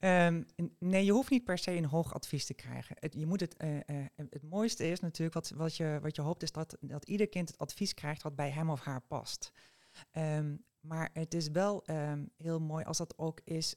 Um, 0.00 0.46
nee, 0.78 1.04
je 1.04 1.12
hoeft 1.12 1.30
niet 1.30 1.44
per 1.44 1.58
se 1.58 1.76
een 1.76 1.84
hoog 1.84 2.14
advies 2.14 2.46
te 2.46 2.54
krijgen. 2.54 2.96
Het, 2.98 3.14
je 3.14 3.26
moet 3.26 3.40
het, 3.40 3.62
uh, 3.62 3.74
uh, 3.76 3.82
het 4.16 4.42
mooiste 4.42 4.88
is 4.88 5.00
natuurlijk, 5.00 5.34
wat, 5.34 5.50
wat, 5.50 5.76
je, 5.76 5.98
wat 6.02 6.16
je 6.16 6.22
hoopt, 6.22 6.42
is 6.42 6.52
dat, 6.52 6.76
dat 6.80 7.08
ieder 7.08 7.28
kind 7.28 7.48
het 7.48 7.58
advies 7.58 7.94
krijgt 7.94 8.22
wat 8.22 8.36
bij 8.36 8.50
hem 8.50 8.70
of 8.70 8.80
haar 8.80 9.00
past. 9.00 9.52
Um, 10.12 10.64
maar 10.80 11.10
het 11.12 11.34
is 11.34 11.48
wel 11.48 11.82
um, 11.90 12.30
heel 12.36 12.60
mooi 12.60 12.84
als 12.84 12.98
dat 12.98 13.18
ook 13.18 13.40
is, 13.44 13.74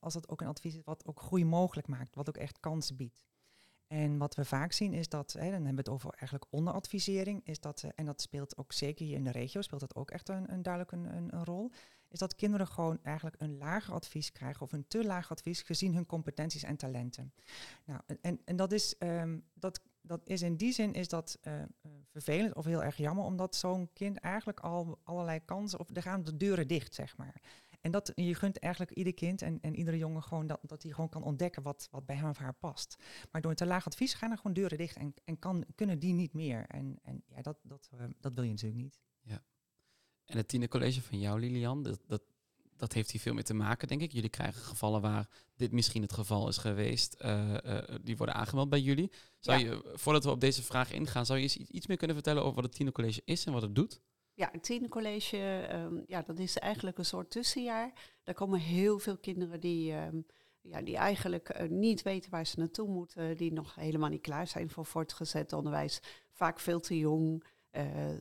als 0.00 0.14
dat 0.14 0.28
ook 0.28 0.40
een 0.40 0.46
advies 0.46 0.74
is 0.74 0.84
wat 0.84 1.06
ook 1.06 1.20
groei 1.20 1.44
mogelijk 1.44 1.86
maakt, 1.86 2.14
wat 2.14 2.28
ook 2.28 2.36
echt 2.36 2.60
kansen 2.60 2.96
biedt. 2.96 3.24
En 3.86 4.18
wat 4.18 4.34
we 4.34 4.44
vaak 4.44 4.72
zien 4.72 4.92
is 4.92 5.08
dat, 5.08 5.32
hè, 5.32 5.40
dan 5.40 5.50
hebben 5.50 5.70
we 5.70 5.76
het 5.76 5.88
over 5.88 6.10
eigenlijk 6.10 6.52
onderadvisering, 6.52 7.40
is 7.44 7.60
dat, 7.60 7.82
uh, 7.84 7.90
en 7.94 8.04
dat 8.04 8.20
speelt 8.20 8.56
ook 8.56 8.72
zeker 8.72 9.06
hier 9.06 9.16
in 9.16 9.24
de 9.24 9.30
regio, 9.30 9.60
speelt 9.60 9.80
dat 9.80 9.94
ook 9.94 10.10
echt 10.10 10.28
een, 10.28 10.52
een 10.52 10.62
duidelijk 10.62 10.92
een, 10.92 11.34
een, 11.34 11.44
rol, 11.44 11.70
is 12.14 12.20
dat 12.20 12.34
kinderen 12.34 12.66
gewoon 12.66 12.98
eigenlijk 13.02 13.36
een 13.38 13.56
lager 13.58 13.94
advies 13.94 14.32
krijgen 14.32 14.62
of 14.62 14.72
een 14.72 14.88
te 14.88 15.04
laag 15.04 15.30
advies 15.30 15.62
gezien 15.62 15.94
hun 15.94 16.06
competenties 16.06 16.62
en 16.62 16.76
talenten. 16.76 17.32
Nou, 17.84 18.00
en, 18.20 18.40
en 18.44 18.56
dat, 18.56 18.72
is, 18.72 18.94
um, 18.98 19.44
dat, 19.54 19.80
dat 20.00 20.20
is 20.28 20.42
in 20.42 20.56
die 20.56 20.72
zin 20.72 20.92
is 20.92 21.08
dat 21.08 21.38
uh, 21.42 21.62
vervelend 22.10 22.54
of 22.54 22.64
heel 22.64 22.82
erg 22.82 22.96
jammer, 22.96 23.24
omdat 23.24 23.56
zo'n 23.56 23.92
kind 23.92 24.18
eigenlijk 24.18 24.60
al 24.60 25.00
allerlei 25.02 25.44
kansen, 25.44 25.78
of 25.78 25.88
er 25.96 26.02
gaan 26.02 26.24
de 26.24 26.36
deuren 26.36 26.68
dicht, 26.68 26.94
zeg 26.94 27.16
maar. 27.16 27.40
En 27.80 27.90
dat, 27.90 28.12
je 28.14 28.34
gunt 28.34 28.58
eigenlijk 28.58 28.92
ieder 28.96 29.14
kind 29.14 29.42
en, 29.42 29.58
en 29.60 29.76
iedere 29.76 29.98
jongen 29.98 30.22
gewoon 30.22 30.46
dat, 30.46 30.58
dat 30.62 30.82
hij 30.82 30.92
gewoon 30.92 31.08
kan 31.08 31.22
ontdekken 31.22 31.62
wat, 31.62 31.88
wat 31.90 32.06
bij 32.06 32.16
hem 32.16 32.28
of 32.28 32.38
haar 32.38 32.54
past. 32.54 32.96
Maar 33.30 33.40
door 33.40 33.50
een 33.50 33.56
te 33.56 33.66
laag 33.66 33.86
advies 33.86 34.14
gaan 34.14 34.30
er 34.30 34.36
gewoon 34.36 34.52
deuren 34.52 34.78
dicht 34.78 34.96
en, 34.96 35.14
en 35.24 35.38
kan, 35.38 35.64
kunnen 35.74 35.98
die 35.98 36.12
niet 36.12 36.32
meer. 36.32 36.64
En, 36.66 36.98
en 37.02 37.22
ja, 37.26 37.42
dat, 37.42 37.58
dat, 37.62 37.90
uh, 37.94 38.00
dat 38.20 38.34
wil 38.34 38.42
je 38.42 38.50
natuurlijk 38.50 38.82
niet. 38.82 39.00
En 40.26 40.36
het 40.36 40.48
tienercollege 40.48 41.02
van 41.02 41.18
jou, 41.18 41.40
Lilian, 41.40 41.82
dat, 41.82 42.00
dat, 42.06 42.22
dat 42.76 42.92
heeft 42.92 43.10
hier 43.10 43.20
veel 43.20 43.34
mee 43.34 43.42
te 43.42 43.54
maken, 43.54 43.88
denk 43.88 44.00
ik. 44.00 44.12
Jullie 44.12 44.30
krijgen 44.30 44.62
gevallen 44.62 45.00
waar 45.00 45.28
dit 45.56 45.72
misschien 45.72 46.02
het 46.02 46.12
geval 46.12 46.48
is 46.48 46.56
geweest. 46.56 47.16
Uh, 47.20 47.56
uh, 47.64 47.78
die 48.02 48.16
worden 48.16 48.34
aangemeld 48.34 48.68
bij 48.68 48.80
jullie. 48.80 49.10
Zou 49.38 49.58
ja. 49.58 49.64
je, 49.70 49.92
voordat 49.94 50.24
we 50.24 50.30
op 50.30 50.40
deze 50.40 50.62
vraag 50.62 50.92
ingaan, 50.92 51.26
zou 51.26 51.38
je 51.38 51.44
iets, 51.44 51.56
iets 51.56 51.86
meer 51.86 51.96
kunnen 51.96 52.16
vertellen 52.16 52.42
over 52.42 52.54
wat 52.54 52.64
het 52.64 52.74
tienercollege 52.74 53.22
is 53.24 53.44
en 53.44 53.52
wat 53.52 53.62
het 53.62 53.74
doet? 53.74 54.00
Ja, 54.34 54.48
het 54.52 54.62
tienercollege, 54.62 55.68
um, 55.72 56.04
ja, 56.06 56.22
dat 56.22 56.38
is 56.38 56.58
eigenlijk 56.58 56.98
een 56.98 57.04
soort 57.04 57.30
tussenjaar. 57.30 57.92
Daar 58.22 58.34
komen 58.34 58.60
heel 58.60 58.98
veel 58.98 59.16
kinderen 59.16 59.60
die, 59.60 59.92
um, 59.92 60.26
ja, 60.60 60.82
die 60.82 60.96
eigenlijk 60.96 61.60
uh, 61.60 61.68
niet 61.68 62.02
weten 62.02 62.30
waar 62.30 62.46
ze 62.46 62.58
naartoe 62.58 62.88
moeten, 62.88 63.36
die 63.36 63.52
nog 63.52 63.74
helemaal 63.74 64.08
niet 64.08 64.20
klaar 64.20 64.46
zijn 64.46 64.70
voor 64.70 64.86
voortgezet 64.86 65.52
onderwijs. 65.52 66.00
Vaak 66.30 66.60
veel 66.60 66.80
te 66.80 66.98
jong, 66.98 67.44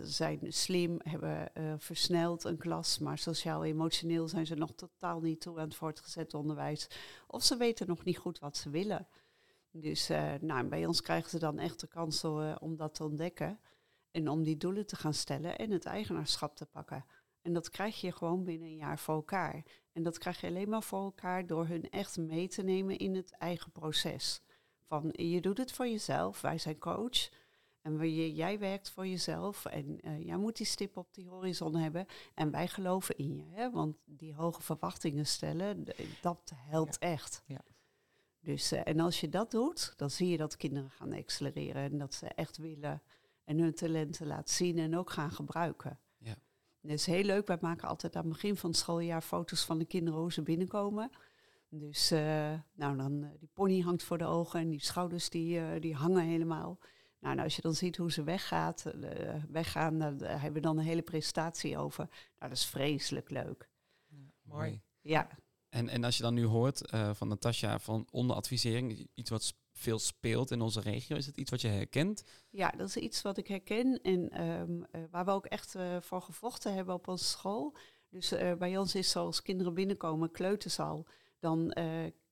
zijn 0.01 0.39
slim, 0.47 0.99
hebben 1.03 1.51
uh, 1.57 1.73
versneld 1.77 2.43
een 2.43 2.57
klas, 2.57 2.99
maar 2.99 3.17
sociaal-emotioneel 3.17 4.27
zijn 4.27 4.45
ze 4.45 4.55
nog 4.55 4.71
totaal 4.75 5.21
niet 5.21 5.41
toe 5.41 5.59
aan 5.59 5.65
het 5.65 5.75
voortgezet 5.75 6.33
onderwijs. 6.33 6.87
Of 7.27 7.43
ze 7.43 7.57
weten 7.57 7.87
nog 7.87 8.03
niet 8.03 8.17
goed 8.17 8.39
wat 8.39 8.57
ze 8.57 8.69
willen. 8.69 9.07
Dus 9.71 10.07
nou, 10.41 10.67
bij 10.67 10.85
ons 10.85 11.01
krijgen 11.01 11.29
ze 11.29 11.39
dan 11.39 11.59
echt 11.59 11.79
de 11.79 11.87
kans 11.87 12.23
om 12.59 12.75
dat 12.75 12.95
te 12.95 13.03
ontdekken. 13.03 13.59
En 14.11 14.29
om 14.29 14.43
die 14.43 14.57
doelen 14.57 14.85
te 14.85 14.95
gaan 14.95 15.13
stellen 15.13 15.57
en 15.57 15.71
het 15.71 15.85
eigenaarschap 15.85 16.55
te 16.55 16.65
pakken. 16.65 17.05
En 17.41 17.53
dat 17.53 17.69
krijg 17.69 18.01
je 18.01 18.11
gewoon 18.11 18.43
binnen 18.43 18.67
een 18.67 18.75
jaar 18.75 18.99
voor 18.99 19.15
elkaar. 19.15 19.63
En 19.91 20.03
dat 20.03 20.17
krijg 20.17 20.41
je 20.41 20.47
alleen 20.47 20.69
maar 20.69 20.83
voor 20.83 21.03
elkaar 21.03 21.47
door 21.47 21.67
hun 21.67 21.89
echt 21.89 22.17
mee 22.17 22.47
te 22.47 22.63
nemen 22.63 22.97
in 22.97 23.15
het 23.15 23.31
eigen 23.31 23.71
proces. 23.71 24.41
Van 24.87 25.09
je 25.11 25.41
doet 25.41 25.57
het 25.57 25.71
voor 25.71 25.87
jezelf, 25.87 26.41
wij 26.41 26.57
zijn 26.57 26.79
coach. 26.79 27.29
En 27.83 28.13
jij 28.33 28.59
werkt 28.59 28.89
voor 28.89 29.07
jezelf 29.07 29.65
en 29.65 30.07
uh, 30.07 30.25
jij 30.25 30.37
moet 30.37 30.57
die 30.57 30.65
stip 30.65 30.97
op 30.97 31.13
die 31.13 31.27
horizon 31.27 31.75
hebben. 31.75 32.05
En 32.33 32.51
wij 32.51 32.67
geloven 32.67 33.17
in 33.17 33.35
je. 33.35 33.45
Hè? 33.49 33.71
Want 33.71 33.95
die 34.05 34.33
hoge 34.33 34.61
verwachtingen 34.61 35.25
stellen, 35.25 35.85
dat 36.21 36.51
helpt 36.55 36.97
ja. 36.99 37.07
echt. 37.07 37.43
Ja. 37.45 37.61
Dus, 38.39 38.73
uh, 38.73 38.81
en 38.83 38.99
als 38.99 39.19
je 39.19 39.29
dat 39.29 39.51
doet, 39.51 39.93
dan 39.95 40.09
zie 40.09 40.29
je 40.29 40.37
dat 40.37 40.57
kinderen 40.57 40.89
gaan 40.89 41.13
accelereren. 41.13 41.81
En 41.81 41.97
dat 41.97 42.13
ze 42.13 42.27
echt 42.27 42.57
willen 42.57 43.01
en 43.43 43.59
hun 43.59 43.73
talenten 43.73 44.27
laten 44.27 44.55
zien 44.55 44.77
en 44.77 44.97
ook 44.97 45.09
gaan 45.09 45.31
gebruiken. 45.31 45.99
Ja. 46.17 46.35
Dat 46.81 46.91
is 46.91 47.05
heel 47.05 47.23
leuk. 47.23 47.47
Wij 47.47 47.57
maken 47.61 47.87
altijd 47.87 48.15
aan 48.15 48.23
het 48.23 48.31
begin 48.33 48.55
van 48.55 48.69
het 48.69 48.79
schooljaar 48.79 49.21
foto's 49.21 49.65
van 49.65 49.77
de 49.77 49.85
kinderen 49.85 50.19
hoe 50.19 50.33
ze 50.33 50.41
binnenkomen. 50.41 51.09
Dus 51.69 52.11
uh, 52.11 52.53
nou 52.73 52.97
dan, 52.97 53.31
die 53.39 53.49
pony 53.53 53.79
hangt 53.79 54.03
voor 54.03 54.17
de 54.17 54.25
ogen 54.25 54.59
en 54.59 54.69
die 54.69 54.83
schouders 54.83 55.29
die, 55.29 55.79
die 55.79 55.95
hangen 55.95 56.23
helemaal. 56.23 56.79
Nou, 57.23 57.35
nou, 57.35 57.47
als 57.47 57.55
je 57.55 57.61
dan 57.61 57.75
ziet 57.75 57.97
hoe 57.97 58.11
ze 58.11 58.23
weggaat, 58.23 58.93
weggaan, 59.49 59.99
daar 59.99 60.41
hebben 60.41 60.53
we 60.53 60.67
dan 60.67 60.77
een 60.77 60.83
hele 60.83 61.01
presentatie 61.01 61.77
over. 61.77 62.05
Nou, 62.09 62.49
dat 62.49 62.51
is 62.51 62.65
vreselijk 62.65 63.29
leuk. 63.29 63.69
Ja, 64.07 64.31
mooi. 64.41 64.81
Ja. 65.01 65.27
En, 65.69 65.89
en 65.89 66.03
als 66.03 66.17
je 66.17 66.23
dan 66.23 66.33
nu 66.33 66.45
hoort 66.45 66.81
van 67.13 67.27
Natasja 67.27 67.79
van 67.79 68.07
onderadvisering, 68.11 69.09
iets 69.13 69.29
wat 69.29 69.53
veel 69.73 69.99
speelt 69.99 70.51
in 70.51 70.61
onze 70.61 70.79
regio. 70.79 71.15
Is 71.15 71.25
het 71.25 71.37
iets 71.37 71.51
wat 71.51 71.61
je 71.61 71.67
herkent? 71.67 72.23
Ja, 72.49 72.69
dat 72.69 72.87
is 72.87 72.97
iets 72.97 73.21
wat 73.21 73.37
ik 73.37 73.47
herken 73.47 74.01
en 74.01 74.41
um, 74.41 74.85
uh, 74.91 75.03
waar 75.11 75.25
we 75.25 75.31
ook 75.31 75.45
echt 75.45 75.75
uh, 75.75 75.97
voor 76.01 76.21
gevochten 76.21 76.73
hebben 76.73 76.93
op 76.95 77.07
onze 77.07 77.23
school. 77.23 77.75
Dus 78.09 78.33
uh, 78.33 78.53
bij 78.53 78.77
ons 78.77 78.95
is 78.95 79.11
zoals 79.11 79.41
kinderen 79.41 79.73
binnenkomen, 79.73 80.31
kleutersal, 80.31 81.07
dan 81.39 81.73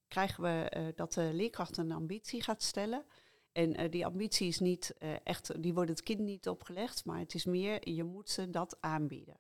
krijgen 0.08 0.44
we 0.44 0.92
dat 0.96 1.14
de 1.14 1.30
leerkracht 1.34 1.78
een 1.78 1.92
ambitie 1.92 2.44
gaat 2.44 2.64
stellen. 2.64 3.06
En 3.52 3.90
die 3.90 4.06
ambitie 4.06 4.48
is 4.48 4.60
niet 4.60 4.96
echt, 5.24 5.62
die 5.62 5.74
wordt 5.74 5.90
het 5.90 6.04
kind 6.04 6.20
niet 6.20 6.50
opgelegd, 6.50 7.06
maar 7.06 7.20
het 7.20 7.34
is 7.34 7.46
meer, 7.46 7.90
je 7.90 8.04
moet 8.04 8.30
ze 8.30 8.50
dat 8.50 8.78
aanbieden. 8.80 9.40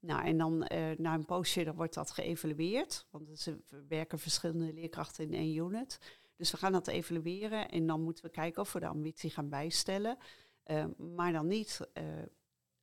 Nou, 0.00 0.24
en 0.24 0.38
dan 0.38 0.58
na 0.98 1.14
een 1.14 1.24
poosje 1.24 1.64
dan 1.64 1.74
wordt 1.74 1.94
dat 1.94 2.10
geëvalueerd, 2.10 3.06
want 3.10 3.38
ze 3.38 3.58
werken 3.88 4.18
verschillende 4.18 4.72
leerkrachten 4.72 5.24
in 5.24 5.34
één 5.34 5.56
unit. 5.56 5.98
Dus 6.36 6.50
we 6.50 6.56
gaan 6.56 6.72
dat 6.72 6.86
evalueren 6.86 7.68
en 7.68 7.86
dan 7.86 8.02
moeten 8.02 8.24
we 8.24 8.30
kijken 8.30 8.62
of 8.62 8.72
we 8.72 8.80
de 8.80 8.86
ambitie 8.86 9.30
gaan 9.30 9.48
bijstellen. 9.48 10.18
Maar 10.96 11.32
dan 11.32 11.46
niet 11.46 11.88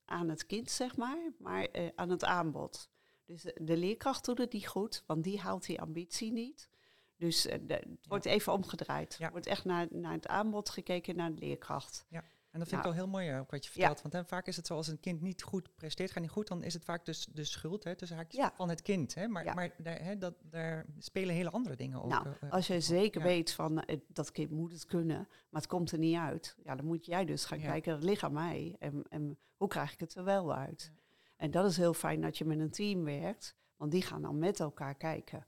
aan 0.05 0.29
het 0.29 0.45
kind, 0.45 0.71
zeg 0.71 0.97
maar, 0.97 1.31
maar 1.37 1.67
aan 1.95 2.09
het 2.09 2.23
aanbod. 2.23 2.89
Dus 3.25 3.41
de, 3.41 3.77
leerkracht 3.77 4.25
doet 4.25 4.37
het 4.37 4.53
niet 4.53 4.67
goed, 4.67 5.03
want 5.05 5.23
die 5.23 5.39
haalt 5.39 5.65
die 5.65 5.81
ambitie 5.81 6.31
niet. 6.31 6.69
Dus 7.17 7.41
de, 7.41 7.59
het 7.67 8.07
wordt 8.07 8.25
even 8.25 8.53
omgedraaid. 8.53 9.17
Er 9.19 9.31
wordt 9.31 9.47
echt 9.47 9.65
naar, 9.65 9.87
naar 9.89 10.13
het 10.13 10.27
aanbod 10.27 10.69
gekeken, 10.69 11.15
naar 11.15 11.33
de 11.33 11.39
leerkracht. 11.39 12.05
Ja. 12.09 12.23
En 12.55 12.61
dat 12.61 12.69
vind 12.69 12.81
ik 12.81 12.87
wel 12.87 12.95
heel 12.95 13.07
mooi 13.07 13.37
ook 13.39 13.51
wat 13.51 13.65
je 13.65 13.71
vertelt. 13.71 13.95
Ja. 13.95 14.01
Want 14.01 14.13
hè, 14.13 14.25
vaak 14.25 14.47
is 14.47 14.55
het 14.55 14.67
zo 14.67 14.75
als 14.75 14.87
een 14.87 14.99
kind 14.99 15.21
niet 15.21 15.43
goed 15.43 15.75
presteert, 15.75 16.11
gaat 16.11 16.21
niet 16.21 16.31
goed, 16.31 16.47
dan 16.47 16.63
is 16.63 16.73
het 16.73 16.85
vaak 16.85 17.05
dus 17.05 17.25
de 17.25 17.43
schuld 17.43 17.83
hè, 17.83 17.95
tussen 17.95 18.17
haakjes 18.17 18.39
ja. 18.39 18.53
van 18.55 18.69
het 18.69 18.81
kind. 18.81 19.15
Hè. 19.15 19.27
Maar, 19.27 19.55
maar 19.55 19.73
daar, 19.77 20.03
hè, 20.03 20.17
dat, 20.17 20.33
daar 20.41 20.85
spelen 20.99 21.35
hele 21.35 21.49
andere 21.49 21.75
dingen 21.75 22.03
ook. 22.03 22.09
Nou, 22.09 22.27
uh, 22.27 22.51
als 22.51 22.67
je 22.67 22.79
zeker 22.79 23.21
weet 23.21 23.51
van 23.51 23.83
uh, 23.87 23.97
dat 24.07 24.31
kind 24.31 24.51
moet 24.51 24.71
het 24.71 24.85
kunnen, 24.85 25.27
maar 25.49 25.61
het 25.61 25.67
komt 25.67 25.91
er 25.91 25.97
niet 25.97 26.17
uit. 26.17 26.55
Ja, 26.63 26.75
dan 26.75 26.85
moet 26.85 27.05
jij 27.05 27.25
dus 27.25 27.45
gaan 27.45 27.59
kijken, 27.59 27.93
dat 27.93 28.03
ligt 28.03 28.23
aan 28.23 28.33
mij. 28.33 28.75
En, 28.79 29.03
en 29.09 29.37
hoe 29.55 29.67
krijg 29.67 29.93
ik 29.93 29.99
het 29.99 30.15
er 30.15 30.23
wel 30.23 30.53
uit? 30.53 30.91
En 31.37 31.51
dat 31.51 31.69
is 31.69 31.77
heel 31.77 31.93
fijn 31.93 32.21
dat 32.21 32.37
je 32.37 32.45
met 32.45 32.59
een 32.59 32.71
team 32.71 33.03
werkt, 33.03 33.55
want 33.77 33.91
die 33.91 34.01
gaan 34.01 34.21
dan 34.21 34.39
met 34.39 34.59
elkaar 34.59 34.95
kijken. 34.95 35.45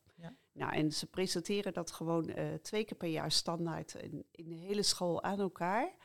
Nou, 0.57 0.73
en 0.73 0.91
ze 0.91 1.07
presenteren 1.07 1.73
dat 1.73 1.91
gewoon 1.91 2.29
uh, 2.29 2.53
twee 2.53 2.83
keer 2.85 2.97
per 2.97 3.09
jaar 3.09 3.31
standaard 3.31 3.93
in, 3.93 4.25
in 4.31 4.49
de 4.49 4.55
hele 4.55 4.83
school 4.83 5.23
aan 5.23 5.39
elkaar. 5.39 5.95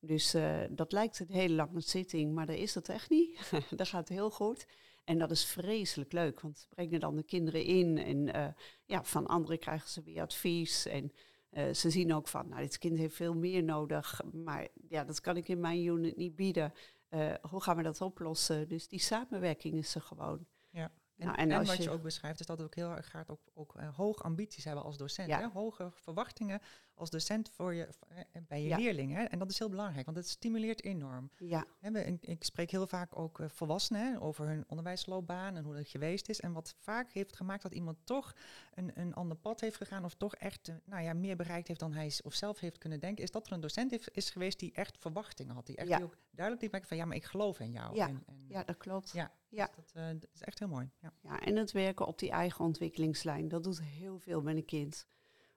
Dus 0.00 0.34
uh, 0.34 0.60
dat 0.70 0.92
lijkt 0.92 1.20
een 1.20 1.30
hele 1.30 1.54
lange 1.54 1.80
zitting, 1.80 2.34
maar 2.34 2.46
dat 2.46 2.56
is 2.56 2.74
het 2.74 2.88
echt 2.88 3.10
niet. 3.10 3.52
dat 3.76 3.88
gaat 3.88 4.08
heel 4.08 4.30
goed. 4.30 4.66
En 5.04 5.18
dat 5.18 5.30
is 5.30 5.44
vreselijk 5.44 6.12
leuk, 6.12 6.40
want 6.40 6.58
ze 6.58 6.68
brengen 6.68 7.00
dan 7.00 7.16
de 7.16 7.22
kinderen 7.22 7.64
in 7.64 7.98
en 7.98 8.36
uh, 8.36 8.46
ja, 8.84 9.04
van 9.04 9.26
anderen 9.26 9.58
krijgen 9.58 9.88
ze 9.88 10.02
weer 10.02 10.22
advies. 10.22 10.86
En 10.86 11.12
Eh, 11.50 11.72
ze 11.72 11.90
zien 11.90 12.14
ook 12.14 12.28
van, 12.28 12.48
nou, 12.48 12.60
dit 12.60 12.78
kind 12.78 12.98
heeft 12.98 13.14
veel 13.14 13.34
meer 13.34 13.62
nodig, 13.62 14.20
maar 14.32 14.68
ja, 14.88 15.04
dat 15.04 15.20
kan 15.20 15.36
ik 15.36 15.48
in 15.48 15.60
mijn 15.60 15.84
unit 15.84 16.16
niet 16.16 16.36
bieden. 16.36 16.72
Eh, 17.08 17.34
hoe 17.40 17.62
gaan 17.62 17.76
we 17.76 17.82
dat 17.82 18.00
oplossen? 18.00 18.68
Dus 18.68 18.88
die 18.88 19.00
samenwerking 19.00 19.74
is 19.74 19.94
er 19.94 20.00
gewoon. 20.00 20.46
Ja. 20.70 20.92
En, 21.20 21.26
Nou, 21.26 21.38
en, 21.38 21.50
en 21.50 21.58
als 21.58 21.68
wat 21.68 21.76
je, 21.76 21.82
je- 21.82 21.90
ook 21.90 22.02
beschrijft, 22.02 22.40
is 22.40 22.46
dat 22.46 22.58
het 22.58 22.66
ook 22.66 22.74
heel 22.74 22.90
erg 22.90 23.10
gaat 23.10 23.30
ook, 23.30 23.40
ook 23.54 23.74
eh, 23.76 23.96
hoge 23.96 24.22
ambities 24.22 24.64
hebben 24.64 24.84
als 24.84 24.96
docent. 24.96 25.28
Ja. 25.28 25.38
Hè? 25.38 25.46
Hoge 25.48 25.90
verwachtingen 25.94 26.60
als 26.94 27.10
docent 27.10 27.50
voor 27.50 27.74
je, 27.74 27.88
eh, 28.08 28.42
bij 28.48 28.62
je 28.62 28.68
Ja. 28.68 28.76
leerlingen. 28.76 29.16
Hè? 29.16 29.24
En 29.24 29.38
dat 29.38 29.50
is 29.50 29.58
heel 29.58 29.68
belangrijk, 29.68 30.04
want 30.04 30.16
het 30.16 30.28
stimuleert 30.28 30.84
enorm. 30.84 31.30
Ja, 31.36 31.64
Hè, 31.80 31.90
we- 31.90 32.18
ik, 32.20 32.44
spreek 32.44 32.70
heel 32.70 32.86
vaak 32.86 33.18
ook 33.18 33.40
eh, 33.40 33.48
volwassenen 33.48 34.12
hè, 34.12 34.20
over 34.20 34.46
hun 34.46 34.64
onderwijsloopbaan 34.68 35.56
en 35.56 35.64
hoe 35.64 35.74
dat 35.74 35.88
geweest 35.88 36.28
is. 36.28 36.40
En 36.40 36.52
wat 36.52 36.74
vaak 36.78 37.12
heeft 37.12 37.36
gemaakt 37.36 37.62
dat 37.62 37.74
iemand 37.74 37.96
toch 38.04 38.34
een, 38.74 38.90
een 38.94 39.14
ander 39.14 39.36
pad 39.36 39.60
heeft 39.60 39.76
gegaan 39.76 40.04
of 40.04 40.14
toch 40.14 40.34
echt 40.34 40.72
nou 40.84 41.02
ja, 41.02 41.12
meer 41.14 41.36
bereikt 41.36 41.68
heeft 41.68 41.80
dan 41.80 41.92
hij 41.92 42.12
of 42.24 42.34
zelf 42.34 42.60
heeft 42.60 42.78
kunnen 42.78 43.00
denken, 43.00 43.24
is 43.24 43.30
dat 43.30 43.46
er 43.46 43.52
een 43.52 43.60
docent 43.60 43.90
heeft, 43.90 44.16
is 44.16 44.30
geweest 44.30 44.58
die 44.58 44.72
echt 44.72 44.98
verwachtingen 44.98 45.54
had. 45.54 45.66
Die 45.66 45.76
echt 45.76 45.88
Ja. 45.88 45.96
die 45.96 46.04
ook 46.04 46.16
duidelijk 46.30 46.62
liet 46.62 46.70
merken 46.70 46.88
van 46.88 46.98
ja, 46.98 47.04
maar 47.04 47.16
ik 47.16 47.24
geloof 47.24 47.60
in 47.60 47.70
jou. 47.70 47.94
Ja. 47.94 48.08
En, 48.08 48.22
en, 48.26 48.44
ja 48.48 48.64
dat 48.64 48.76
klopt. 48.76 49.10
Ja. 49.10 49.32
Ja. 49.50 49.66
dus 49.66 49.92
Dat, 49.92 50.02
eh, 50.02 50.08
dat 50.20 50.30
is 50.34 50.42
echt 50.42 50.58
heel 50.58 50.68
mooi. 50.68 50.90
Ja. 51.00 51.12
Ja, 51.22 51.40
en 51.40 51.56
het 51.56 51.72
werken 51.72 52.06
op 52.06 52.18
die 52.18 52.30
eigen 52.30 52.64
ontwikkelingslijn, 52.64 53.48
dat 53.48 53.64
doet 53.64 53.82
heel 53.82 54.18
veel 54.18 54.42
met 54.42 54.56
een 54.56 54.64
kind. 54.64 55.06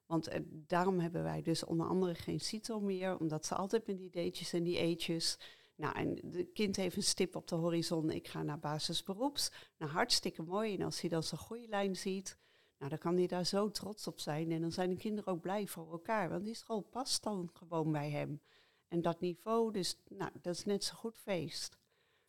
Want 0.05 0.27
eh, 0.27 0.39
daarom 0.47 0.99
hebben 0.99 1.23
wij 1.23 1.41
dus 1.41 1.63
onder 1.63 1.87
andere 1.87 2.15
geen 2.15 2.39
CITO 2.39 2.79
meer, 2.79 3.19
omdat 3.19 3.45
ze 3.45 3.55
altijd 3.55 3.87
met 3.87 3.97
die 3.97 4.09
D'tjes 4.09 4.53
en 4.53 4.63
die 4.63 4.77
E'tjes. 4.77 5.39
Nou, 5.75 5.95
en 5.95 6.19
de 6.23 6.43
kind 6.43 6.75
heeft 6.75 6.95
een 6.95 7.03
stip 7.03 7.35
op 7.35 7.47
de 7.47 7.55
horizon, 7.55 8.09
ik 8.09 8.27
ga 8.27 8.43
naar 8.43 8.59
basisberoeps. 8.59 9.51
Nou, 9.77 9.91
hartstikke 9.91 10.41
mooi. 10.41 10.75
En 10.75 10.81
als 10.81 11.01
hij 11.01 11.09
dan 11.09 11.23
zo'n 11.23 11.37
goede 11.37 11.67
lijn 11.67 11.95
ziet, 11.95 12.37
nou, 12.77 12.89
dan 12.89 12.99
kan 12.99 13.17
hij 13.17 13.27
daar 13.27 13.45
zo 13.45 13.71
trots 13.71 14.07
op 14.07 14.19
zijn. 14.19 14.51
En 14.51 14.61
dan 14.61 14.71
zijn 14.71 14.89
de 14.89 14.95
kinderen 14.95 15.33
ook 15.33 15.41
blij 15.41 15.67
voor 15.67 15.91
elkaar, 15.91 16.29
want 16.29 16.43
die 16.43 16.53
school 16.53 16.81
past 16.81 17.23
dan 17.23 17.49
gewoon 17.53 17.91
bij 17.91 18.09
hem. 18.09 18.41
En 18.87 19.01
dat 19.01 19.19
niveau, 19.19 19.71
dus 19.71 19.97
nou, 20.07 20.31
dat 20.41 20.55
is 20.55 20.65
net 20.65 20.83
zo 20.83 20.95
goed 20.95 21.17
feest. 21.17 21.77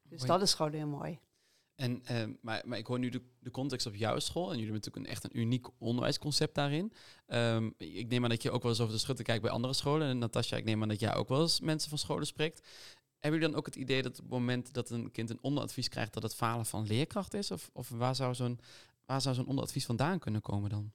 Dus 0.02 0.18
Mooi. 0.18 0.33
dat 0.33 0.42
is 0.42 0.54
gewoon 0.54 0.73
heel 0.73 0.87
mooi. 0.87 1.21
En, 1.74 2.04
eh, 2.04 2.24
maar, 2.40 2.62
maar 2.64 2.78
ik 2.78 2.86
hoor 2.86 2.98
nu 2.98 3.08
de, 3.08 3.50
context 3.50 3.86
op 3.86 3.94
jouw 3.94 4.18
school. 4.18 4.52
En 4.52 4.58
jullie 4.58 4.72
hebben 4.72 4.80
natuurlijk 4.80 5.06
een, 5.06 5.12
echt 5.12 5.24
een 5.24 5.40
uniek 5.40 5.66
onderwijsconcept 5.78 6.54
daarin. 6.54 6.92
Ehm, 7.26 7.70
ik 7.76 8.08
neem 8.08 8.22
aan 8.24 8.30
dat 8.30 8.42
je 8.42 8.50
ook 8.50 8.62
wel 8.62 8.70
eens 8.70 8.80
over 8.80 8.94
de 8.94 9.00
schutten 9.00 9.24
kijkt 9.24 9.42
bij 9.42 9.50
andere 9.50 9.74
scholen. 9.74 10.08
En 10.08 10.18
Natasja, 10.18 10.56
ik 10.56 10.64
neem 10.64 10.82
aan 10.82 10.88
dat 10.88 11.00
jij 11.00 11.14
ook 11.14 11.28
wel 11.28 11.40
eens 11.40 11.60
mensen 11.60 11.88
van 11.88 11.98
scholen 11.98 12.26
spreekt. 12.26 12.66
Hebben 13.20 13.40
jullie 13.40 13.54
dan 13.54 13.58
ook 13.58 13.66
het 13.66 13.76
idee 13.76 14.02
dat 14.02 14.12
op 14.12 14.24
het 14.24 14.32
moment 14.32 14.72
dat 14.72 14.90
een 14.90 15.10
kind 15.10 15.30
een 15.30 15.42
onderadvies 15.42 15.88
krijgt, 15.88 16.12
dat 16.12 16.22
het 16.22 16.34
falen 16.34 16.66
van 16.66 16.86
leerkracht 16.86 17.34
is? 17.34 17.50
Of, 17.50 17.70
of 17.72 17.88
waar 17.88 18.14
zou 18.14 18.34
zo'n 18.34 18.60
zo'n 19.18 19.46
onderadvies 19.46 19.86
vandaan 19.86 20.18
kunnen 20.18 20.40
komen 20.40 20.70
dan? 20.70 20.92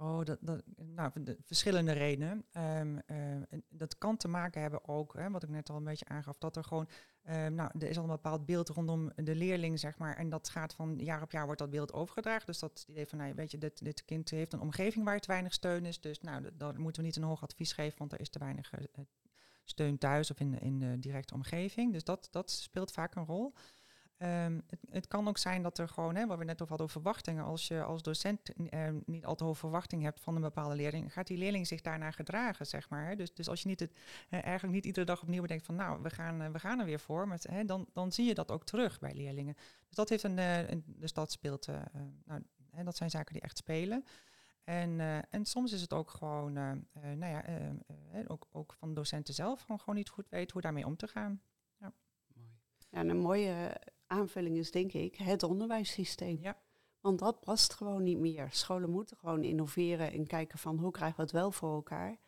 Oh, 0.00 0.24
dat, 0.24 0.38
dat, 0.40 0.62
nou, 0.76 1.10
de 1.22 1.36
verschillende 1.44 1.92
redenen. 1.92 2.44
Ehm, 2.52 2.98
ehm, 3.06 3.42
en 3.48 3.64
dat 3.68 3.98
kan 3.98 4.16
te 4.16 4.28
maken 4.28 4.60
hebben 4.60 4.88
ook, 4.88 5.14
hè, 5.14 5.30
wat 5.30 5.42
ik 5.42 5.48
net 5.48 5.70
al 5.70 5.76
een 5.76 5.84
beetje 5.84 6.08
aangaf, 6.08 6.38
dat 6.38 6.56
er 6.56 6.64
gewoon, 6.64 6.88
ehm, 7.22 7.54
nou, 7.54 7.70
er 7.78 7.88
is 7.88 7.96
al 7.96 8.02
een 8.02 8.10
bepaald 8.10 8.46
beeld 8.46 8.68
rondom 8.68 9.12
de 9.16 9.34
leerling, 9.34 9.78
zeg 9.78 9.98
maar, 9.98 10.16
en 10.16 10.28
dat 10.28 10.48
gaat 10.48 10.74
van 10.74 10.98
jaar 10.98 11.22
op 11.22 11.30
jaar 11.30 11.44
wordt 11.44 11.60
dat 11.60 11.70
beeld 11.70 11.92
overgedragen. 11.92 12.46
Dus 12.46 12.58
dat 12.58 12.84
idee 12.88 13.06
van, 13.06 13.18
nou, 13.18 13.34
weet 13.34 13.50
je, 13.50 13.58
dit, 13.58 13.84
dit 13.84 14.04
kind 14.04 14.30
heeft 14.30 14.52
een 14.52 14.60
omgeving 14.60 15.04
waar 15.04 15.20
te 15.20 15.26
weinig 15.26 15.52
steun 15.52 15.84
is, 15.84 16.00
dus 16.00 16.20
nou, 16.20 16.50
dan 16.56 16.80
moeten 16.80 17.02
we 17.02 17.08
niet 17.08 17.16
een 17.16 17.22
hoog 17.22 17.42
advies 17.42 17.72
geven, 17.72 17.98
want 17.98 18.12
er 18.12 18.20
is 18.20 18.28
te 18.28 18.38
weinig 18.38 18.72
eh, 18.72 18.84
eh, 18.92 19.04
steun 19.64 19.98
thuis 19.98 20.30
of 20.30 20.40
in, 20.40 20.60
in 20.60 20.78
de 20.78 20.98
directe 20.98 21.34
omgeving. 21.34 21.92
Dus 21.92 22.04
dat, 22.04 22.28
dat 22.30 22.50
speelt 22.50 22.92
vaak 22.92 23.14
een 23.14 23.24
rol. 23.24 23.54
Ehm, 24.20 24.60
het, 24.66 24.80
het 24.90 25.06
kan 25.06 25.28
ook 25.28 25.38
zijn 25.38 25.62
dat 25.62 25.78
er 25.78 25.88
gewoon, 25.88 26.14
hè, 26.14 26.26
wat 26.26 26.38
we 26.38 26.44
net 26.44 26.62
over 26.62 26.68
hadden 26.68 26.88
verwachtingen, 26.88 27.44
als 27.44 27.68
je 27.68 27.82
als 27.82 28.02
docent 28.02 28.52
ehm, 28.68 29.00
niet 29.06 29.24
al 29.24 29.34
te 29.34 29.44
hoge 29.44 29.58
verwachting 29.58 30.02
hebt 30.02 30.20
van 30.20 30.34
een 30.34 30.40
bepaalde 30.40 30.74
leerling, 30.74 31.12
gaat 31.12 31.26
die 31.26 31.38
leerling 31.38 31.66
zich 31.66 31.80
daarna 31.80 32.10
gedragen, 32.10 32.66
zeg 32.66 32.88
maar. 32.88 33.06
Hè. 33.06 33.16
Dus, 33.16 33.34
dus 33.34 33.48
als 33.48 33.62
je 33.62 33.68
niet 33.68 33.80
het, 33.80 33.92
eigenlijk 34.30 34.74
niet 34.74 34.84
iedere 34.84 35.06
dag 35.06 35.22
opnieuw 35.22 35.40
bedenkt 35.40 35.66
van, 35.66 35.74
nou, 35.74 36.02
we 36.02 36.10
gaan, 36.10 36.42
eh, 36.42 36.50
we 36.50 36.58
gaan 36.58 36.78
er 36.78 36.86
weer 36.86 37.00
voor, 37.00 37.28
met, 37.28 37.46
hè, 37.50 37.64
dan, 37.64 37.86
dan 37.92 38.12
zie 38.12 38.26
je 38.26 38.34
dat 38.34 38.50
ook 38.50 38.64
terug 38.64 38.98
bij 38.98 39.14
leerlingen. 39.14 39.54
Dus 39.86 39.96
dat 39.96 40.08
heeft 40.08 40.22
een, 40.22 40.38
eh, 40.38 40.68
een 40.68 40.84
dus 40.86 41.12
dat 41.12 41.32
speelt, 41.32 41.68
eh, 41.68 41.82
nou, 42.24 42.42
hè, 42.70 42.84
dat 42.84 42.96
zijn 42.96 43.10
zaken 43.10 43.32
die 43.32 43.42
echt 43.42 43.58
spelen. 43.58 44.04
En, 44.64 45.00
en 45.30 45.44
soms 45.44 45.72
is 45.72 45.80
het 45.80 45.92
ook 45.92 46.10
gewoon, 46.10 46.52
nou 46.52 47.32
ja, 47.32 47.44
eh, 47.44 48.20
eh, 48.20 48.24
ook, 48.26 48.46
ook 48.52 48.72
van 48.72 48.94
docenten 48.94 49.34
zelf 49.34 49.60
gewoon, 49.60 49.78
gewoon 49.78 49.94
niet 49.94 50.08
goed 50.08 50.28
weten 50.28 50.52
hoe 50.52 50.62
daarmee 50.62 50.86
om 50.86 50.96
te 50.96 51.08
gaan. 51.08 51.42
Ja, 51.76 51.92
en 52.90 53.08
een 53.08 53.18
mooie 53.18 53.80
aanvulling 54.10 54.56
is 54.56 54.70
denk 54.70 54.92
ik 54.92 55.16
het 55.16 55.42
onderwijssysteem. 55.42 56.38
Ja. 56.40 56.58
Want 57.00 57.18
dat 57.18 57.40
past 57.40 57.74
gewoon 57.74 58.02
niet 58.02 58.18
meer. 58.18 58.48
Scholen 58.50 58.90
moeten 58.90 59.16
gewoon 59.16 59.42
innoveren 59.42 60.12
en 60.12 60.26
kijken 60.26 60.58
van 60.58 60.78
hoe 60.78 60.90
krijgen 60.90 61.16
we 61.16 61.22
het 61.22 61.32
wel 61.32 61.52
voor 61.52 61.74
elkaar. 61.74 62.18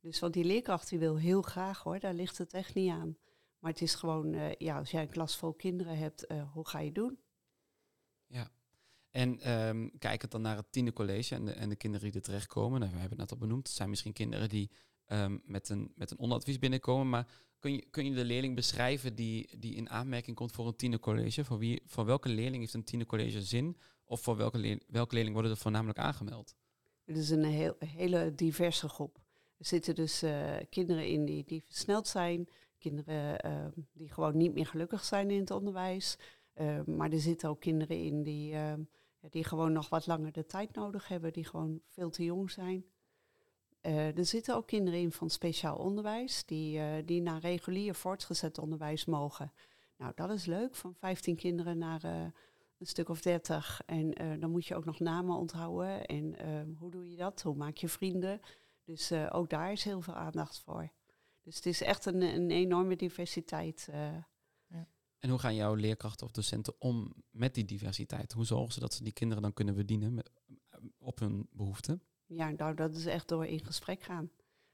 Dus 0.00 0.18
want 0.18 0.32
die 0.32 0.44
leerkracht 0.44 0.88
die 0.88 0.98
wil 0.98 1.16
heel 1.16 1.42
graag 1.42 1.82
hoor, 1.82 2.00
daar 2.00 2.14
ligt 2.14 2.38
het 2.38 2.52
echt 2.52 2.74
niet 2.74 2.90
aan. 2.90 3.16
Maar 3.58 3.70
het 3.70 3.80
is 3.80 3.94
gewoon, 3.94 4.34
eh, 4.34 4.54
ja, 4.54 4.78
als 4.78 4.90
jij 4.90 5.02
een 5.02 5.08
klas 5.08 5.36
vol 5.36 5.52
kinderen 5.52 5.98
hebt, 5.98 6.26
eh, 6.26 6.52
hoe 6.52 6.68
ga 6.68 6.78
je 6.78 6.92
doen? 6.92 7.18
En 9.16 9.40
ehm 9.40 9.88
kijkend 9.98 10.30
dan 10.30 10.42
naar 10.42 10.56
het 10.56 10.72
tiende 10.72 10.92
college 10.92 11.34
en 11.34 11.44
de, 11.44 11.52
en 11.52 11.68
de 11.68 11.76
kinderen 11.76 12.06
die 12.06 12.20
er 12.20 12.26
terechtkomen. 12.26 12.80
Nou, 12.80 12.92
we 12.92 12.98
hebben 12.98 13.18
het 13.18 13.30
net 13.30 13.40
al 13.40 13.46
benoemd. 13.46 13.66
Het 13.66 13.76
zijn 13.76 13.88
misschien 13.88 14.12
kinderen 14.12 14.48
die 14.48 14.70
ehm, 15.06 15.38
met, 15.44 15.68
een, 15.68 15.92
met 15.94 16.10
een 16.10 16.18
onderadvies 16.18 16.58
binnenkomen. 16.58 17.08
Maar 17.08 17.26
kun 17.58 17.72
je, 17.72 17.86
kun 17.90 18.04
je 18.04 18.14
de 18.14 18.24
leerling 18.24 18.54
beschrijven 18.54 19.14
die, 19.14 19.58
die 19.58 19.74
in 19.74 19.90
aanmerking 19.90 20.36
komt 20.36 20.52
voor 20.52 20.66
een 20.66 20.76
tiende 20.76 20.98
college? 20.98 21.44
Voor, 21.44 21.58
wie, 21.58 21.82
voor 21.86 22.04
welke 22.04 22.28
leerling 22.28 22.62
heeft 22.62 22.74
een 22.74 22.84
tiende 22.84 23.06
college 23.06 23.42
zin? 23.42 23.76
Of 24.04 24.20
voor 24.20 24.36
welke, 24.36 24.80
welke 24.86 25.14
leerling 25.14 25.34
worden 25.34 25.52
er 25.52 25.58
voornamelijk 25.58 25.98
aangemeld? 25.98 26.54
Het 27.04 27.16
is 27.16 27.30
een 27.30 27.44
heel, 27.44 27.76
hele 27.78 28.34
diverse 28.34 28.88
groep. 28.88 29.18
Er 29.58 29.66
zitten 29.66 29.94
dus 29.94 30.22
eh, 30.22 30.56
kinderen 30.70 31.06
in 31.06 31.24
die, 31.24 31.44
die 31.44 31.62
versneld 31.62 32.08
zijn, 32.08 32.48
kinderen 32.78 33.40
eh, 33.40 33.66
die 33.92 34.12
gewoon 34.12 34.36
niet 34.36 34.54
meer 34.54 34.66
gelukkig 34.66 35.04
zijn 35.04 35.30
in 35.30 35.40
het 35.40 35.50
onderwijs. 35.50 36.18
Eh, 36.52 36.82
maar 36.84 37.12
er 37.12 37.20
zitten 37.20 37.48
ook 37.48 37.60
kinderen 37.60 38.02
in 38.02 38.22
die, 38.22 38.54
die 39.30 39.44
gewoon 39.44 39.72
nog 39.72 39.88
wat 39.88 40.06
langer 40.06 40.32
de 40.32 40.46
tijd 40.46 40.74
nodig 40.74 41.08
hebben, 41.08 41.32
die 41.32 41.44
gewoon 41.44 41.80
veel 41.88 42.10
te 42.10 42.24
jong 42.24 42.50
zijn. 42.50 42.84
Eh, 43.86 44.18
er 44.18 44.24
zitten 44.24 44.54
ook 44.54 44.66
kinderen 44.66 45.00
in 45.00 45.12
van 45.12 45.30
speciaal 45.30 45.76
onderwijs, 45.76 46.44
die, 46.44 46.78
eh, 46.78 47.06
die 47.06 47.22
naar 47.22 47.40
regulier 47.40 47.94
voortgezet 47.94 48.58
onderwijs 48.58 49.04
mogen. 49.04 49.52
Nou, 49.96 50.12
dat 50.14 50.30
is 50.30 50.44
leuk, 50.44 50.74
van 50.74 50.94
15 50.94 51.36
kinderen 51.36 51.78
naar 51.78 52.04
eh, 52.04 52.20
een 52.78 52.86
stuk 52.86 53.08
of 53.08 53.20
30. 53.20 53.80
En 53.86 54.10
dan 54.40 54.50
moet 54.50 54.66
je 54.66 54.74
ook 54.74 54.84
nog 54.84 54.98
namen 54.98 55.36
onthouden. 55.36 56.06
En 56.06 56.38
eh, 56.38 56.78
hoe 56.78 56.90
doe 56.90 57.10
je 57.10 57.16
dat? 57.16 57.42
Hoe 57.42 57.54
maak 57.54 57.76
je 57.76 57.88
vrienden? 57.88 58.40
Dus 58.84 59.12
ook 59.12 59.50
daar 59.50 59.72
is 59.72 59.84
heel 59.84 60.00
veel 60.00 60.14
aandacht 60.14 60.58
voor. 60.58 60.90
Dus 61.42 61.56
het 61.56 61.66
is 61.66 61.82
echt 61.82 62.06
een, 62.06 62.22
een 62.22 62.50
enorme 62.50 62.96
diversiteit. 62.96 63.88
eh. 63.90 64.14
En 65.18 65.30
hoe 65.30 65.38
gaan 65.38 65.54
jouw 65.54 65.74
leerkrachten 65.74 66.26
of 66.26 66.32
docenten 66.32 66.74
om 66.78 67.12
met 67.30 67.54
die 67.54 67.64
diversiteit? 67.64 68.32
Hoe 68.32 68.44
zorgen 68.44 68.72
ze 68.72 68.80
dat 68.80 68.94
ze 68.94 69.02
die 69.02 69.12
kinderen 69.12 69.42
dan 69.42 69.52
kunnen 69.52 69.74
bedienen 69.74 70.14
met, 70.14 70.30
op 70.98 71.18
hun 71.18 71.48
behoeften? 71.50 72.02
Ja, 72.26 72.50
nou, 72.50 72.74
dat 72.74 72.94
is 72.94 73.06
echt 73.06 73.28
door 73.28 73.46
in 73.46 73.64
gesprek 73.64 74.02
gaan. 74.02 74.30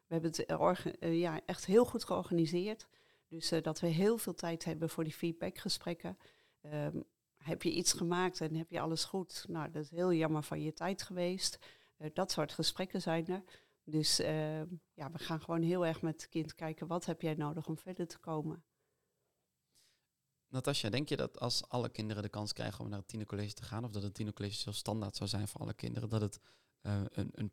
We 0.06 0.18
hebben 0.18 0.30
het 0.30 0.44
eh, 0.46 0.84
eh, 1.00 1.20
ja, 1.20 1.40
echt 1.46 1.64
heel 1.64 1.84
goed 1.84 2.04
georganiseerd. 2.04 2.86
Dus 3.28 3.50
eh, 3.50 3.62
dat 3.62 3.80
we 3.80 3.86
heel 3.86 4.18
veel 4.18 4.34
tijd 4.34 4.64
hebben 4.64 4.90
voor 4.90 5.04
die 5.04 5.12
feedbackgesprekken. 5.12 6.18
Ehm, 6.60 7.00
heb 7.36 7.62
je 7.62 7.72
iets 7.72 7.92
gemaakt 7.92 8.40
en 8.40 8.54
heb 8.54 8.70
je 8.70 8.80
alles 8.80 9.04
goed? 9.04 9.44
Nou, 9.48 9.70
dat 9.70 9.82
is 9.82 9.90
heel 9.90 10.12
jammer 10.12 10.42
van 10.42 10.62
je 10.62 10.72
tijd 10.72 11.02
geweest. 11.02 11.58
Dat 12.12 12.30
soort 12.30 12.52
gesprekken 12.52 13.02
zijn 13.02 13.26
er. 13.26 13.42
Dus 13.84 14.18
ehm, 14.18 14.66
ja, 14.94 15.10
we 15.10 15.18
gaan 15.18 15.40
gewoon 15.40 15.62
heel 15.62 15.86
erg 15.86 16.02
met 16.02 16.22
het 16.22 16.30
kind 16.30 16.54
kijken, 16.54 16.86
wat 16.86 17.04
heb 17.04 17.22
jij 17.22 17.34
nodig 17.34 17.66
om 17.66 17.78
verder 17.78 18.06
te 18.06 18.18
komen? 18.18 18.64
Natasja, 20.48 20.90
denk 20.90 21.08
je 21.08 21.16
dat 21.16 21.40
als 21.40 21.68
alle 21.68 21.88
kinderen 21.88 22.22
de 22.22 22.28
kans 22.28 22.52
krijgen 22.52 22.80
om 22.84 22.88
naar 22.88 22.98
het 22.98 23.08
tienercollege 23.08 23.54
te 23.54 23.62
gaan, 23.62 23.84
of 23.84 23.90
dat 23.90 24.02
het 24.02 24.14
tienercollege 24.14 24.56
zo 24.56 24.72
standaard 24.72 25.16
zou 25.16 25.28
zijn 25.28 25.48
voor 25.48 25.60
alle 25.60 25.74
kinderen, 25.74 26.08
dat 26.08 26.20
het 26.20 26.40
een, 26.82 27.30
een 27.32 27.52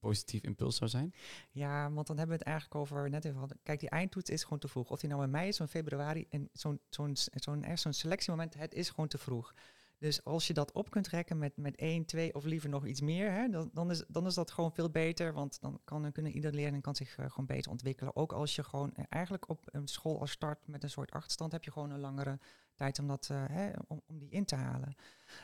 positief 0.00 0.42
impuls 0.42 0.76
zou 0.76 0.90
zijn? 0.90 1.14
Ja, 1.50 1.92
want 1.92 2.06
dan 2.06 2.18
hebben 2.18 2.36
we 2.36 2.42
het 2.42 2.52
eigenlijk 2.52 2.80
over, 2.80 3.10
net 3.10 3.24
even 3.24 3.38
hadden. 3.38 3.58
Kijk, 3.62 3.80
die 3.80 3.88
eindtoets 3.88 4.30
is 4.30 4.42
gewoon 4.42 4.58
te 4.58 4.68
vroeg. 4.68 4.90
Of 4.90 5.00
die 5.00 5.08
nou 5.08 5.22
in 5.22 5.30
mei 5.30 5.48
is 5.48 5.60
of 5.60 5.66
in 5.66 5.80
februari. 5.82 6.26
En 6.30 6.48
zo'n 6.52 6.80
zo'n 6.88 7.16
zo'n 7.34 7.64
zo'n 7.74 7.92
selectiemoment, 7.92 8.54
het 8.54 8.74
is 8.74 8.90
gewoon 8.90 9.08
te 9.08 9.18
vroeg. 9.18 9.54
Dus 9.98 10.24
als 10.24 10.46
je 10.46 10.52
dat 10.52 10.72
op 10.72 10.90
kunt 10.90 11.08
rekken 11.08 11.38
met, 11.38 11.56
met 11.56 11.76
één, 11.76 12.04
twee 12.04 12.34
of 12.34 12.44
liever 12.44 12.68
nog 12.68 12.86
iets 12.86 13.00
meer, 13.00 13.32
hè, 13.32 13.48
dan, 13.48 13.70
dan, 13.72 13.90
is, 13.90 14.04
dan 14.08 14.26
is 14.26 14.34
dat 14.34 14.50
gewoon 14.50 14.72
veel 14.72 14.90
beter. 14.90 15.32
Want 15.32 15.60
dan 15.60 15.80
kan, 15.84 16.12
kunnen 16.12 16.32
ieder 16.32 16.54
leerling 16.54 16.82
kan 16.82 16.94
zich 16.94 17.16
eh, 17.16 17.30
gewoon 17.30 17.46
beter 17.46 17.70
ontwikkelen. 17.70 18.16
Ook 18.16 18.32
als 18.32 18.54
je 18.54 18.64
gewoon 18.64 18.94
eh, 18.94 19.04
eigenlijk 19.08 19.48
op 19.48 19.64
een 19.64 19.88
school 19.88 20.20
als 20.20 20.30
start 20.30 20.66
met 20.66 20.82
een 20.82 20.90
soort 20.90 21.10
achterstand, 21.10 21.52
heb 21.52 21.64
je 21.64 21.72
gewoon 21.72 21.90
een 21.90 22.00
langere 22.00 22.38
tijd 22.74 22.98
om, 22.98 23.06
dat, 23.06 23.28
eh, 23.30 23.44
hè, 23.46 23.70
om, 23.86 24.02
om 24.06 24.18
die 24.18 24.30
in 24.30 24.44
te 24.44 24.56
halen. 24.56 24.94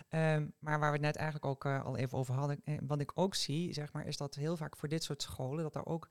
Ehm, 0.08 0.46
maar 0.58 0.78
waar 0.78 0.90
we 0.90 0.96
het 0.96 1.06
net 1.06 1.16
eigenlijk 1.16 1.46
ook 1.46 1.64
eh, 1.64 1.84
al 1.84 1.96
even 1.96 2.18
over 2.18 2.34
hadden, 2.34 2.60
eh, 2.64 2.78
wat 2.86 3.00
ik 3.00 3.12
ook 3.14 3.34
zie, 3.34 3.72
zeg 3.72 3.92
maar, 3.92 4.06
is 4.06 4.16
dat 4.16 4.34
heel 4.34 4.56
vaak 4.56 4.76
voor 4.76 4.88
dit 4.88 5.02
soort 5.02 5.22
scholen, 5.22 5.62
dat 5.62 5.74
er 5.74 5.86
ook 5.86 6.08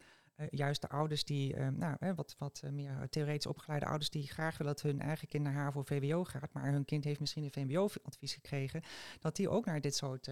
juist 0.49 0.81
de 0.81 0.89
ouders 0.89 1.23
die, 1.23 1.53
eh, 1.53 1.67
nou, 1.67 2.13
wat, 2.15 2.35
wat 2.37 2.61
meer 2.71 3.09
theoretisch 3.09 3.45
opgeleide 3.45 3.85
ouders 3.85 4.09
die 4.09 4.27
graag 4.27 4.57
willen 4.57 4.73
dat 4.73 4.81
hun 4.81 4.99
eigen 5.01 5.27
kind 5.27 5.43
naar 5.43 5.53
HAVO 5.53 5.83
VWO 5.83 6.23
gaat, 6.23 6.53
maar 6.53 6.71
hun 6.71 6.85
kind 6.85 7.03
heeft 7.03 7.19
misschien 7.19 7.43
een 7.43 7.51
VMBO-advies 7.51 8.33
gekregen, 8.33 8.81
dat 9.19 9.35
die 9.35 9.49
ook 9.49 9.65
naar 9.65 9.81
dit 9.81 9.95
soort 9.95 10.29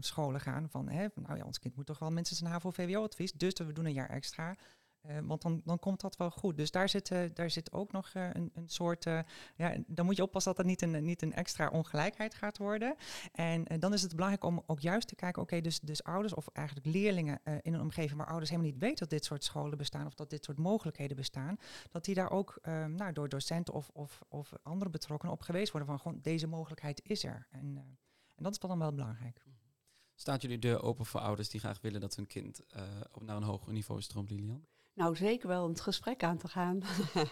scholen 0.00 0.40
gaan 0.40 0.70
van, 0.70 0.88
hè, 0.88 1.06
nou 1.14 1.36
ja, 1.36 1.44
ons 1.44 1.58
kind 1.58 1.76
moet 1.76 1.86
toch 1.86 1.98
wel 1.98 2.10
minstens 2.10 2.40
een 2.40 2.46
HAVO 2.46 2.70
VWO-advies, 2.70 3.32
dus 3.32 3.52
we 3.52 3.72
doen 3.72 3.84
een 3.84 3.92
jaar 3.92 4.10
extra. 4.10 4.56
Eh, 5.00 5.18
want 5.22 5.42
dan, 5.42 5.60
dan 5.64 5.78
komt 5.78 6.00
dat 6.00 6.16
wel 6.16 6.30
goed. 6.30 6.56
Dus 6.56 6.70
daar 6.70 6.88
zit, 6.88 7.10
eh, 7.10 7.22
daar 7.34 7.50
zit 7.50 7.72
ook 7.72 7.92
nog 7.92 8.10
eh, 8.12 8.28
een, 8.32 8.50
een 8.54 8.68
soort. 8.68 9.04
ja, 9.56 9.76
dan 9.86 10.04
moet 10.04 10.16
je 10.16 10.22
oppassen 10.22 10.54
dat 10.54 10.66
dat 10.66 10.70
niet 10.70 10.82
een, 10.82 11.04
niet 11.04 11.22
een 11.22 11.32
extra 11.32 11.68
ongelijkheid 11.68 12.34
gaat 12.34 12.58
worden. 12.58 12.94
En 13.32 13.64
dan 13.78 13.92
is 13.92 14.02
het 14.02 14.14
belangrijk 14.14 14.44
om 14.44 14.62
ook 14.66 14.80
juist 14.80 15.08
te 15.08 15.14
kijken, 15.14 15.42
oké, 15.42 15.60
dus, 15.60 15.80
dus 15.80 16.02
ouders 16.02 16.34
of 16.34 16.48
eigenlijk 16.48 16.86
leerlingen 16.86 17.40
in 17.62 17.74
een 17.74 17.80
omgeving 17.80 18.16
waar 18.18 18.26
ouders 18.26 18.50
helemaal 18.50 18.70
niet 18.70 18.80
weten 18.80 18.98
dat 18.98 19.10
dit 19.10 19.24
soort 19.24 19.44
scholen 19.44 19.78
bestaan 19.78 20.06
of 20.06 20.14
dat 20.14 20.30
dit 20.30 20.44
soort 20.44 20.58
mogelijkheden 20.58 21.16
bestaan, 21.16 21.56
dat 21.90 22.04
die 22.04 22.14
daar 22.14 22.30
ook 22.30 22.58
nou, 22.86 23.12
door 23.12 23.28
docenten 23.28 23.74
of, 23.74 23.90
of, 23.92 24.22
of 24.28 24.52
andere 24.62 24.90
betrokkenen 24.90 25.34
op 25.34 25.42
geweest 25.42 25.72
worden 25.72 25.88
van 25.88 26.00
gewoon 26.00 26.18
deze 26.22 26.46
mogelijkheid 26.46 27.00
is 27.04 27.24
er. 27.24 27.46
En, 27.50 27.76
en 28.36 28.42
dat 28.42 28.52
is 28.52 28.58
dan 28.58 28.78
wel 28.78 28.94
belangrijk. 28.94 29.42
Staat 30.14 30.42
jullie 30.42 30.58
deur 30.58 30.82
open 30.82 31.06
voor 31.06 31.20
ouders 31.20 31.48
die 31.48 31.60
graag 31.60 31.80
willen 31.80 32.00
dat 32.00 32.16
hun 32.16 32.26
kind 32.26 32.60
op 33.12 33.22
naar 33.22 33.36
een 33.36 33.42
hoger 33.42 33.72
niveau 33.72 34.02
stroomt, 34.02 34.30
Lilian? 34.30 34.66
Nou, 34.94 35.16
zeker 35.16 35.48
wel 35.48 35.64
om 35.64 35.70
het 35.70 35.80
gesprek 35.80 36.22
aan 36.22 36.38
te 36.38 36.48
gaan. 36.48 36.82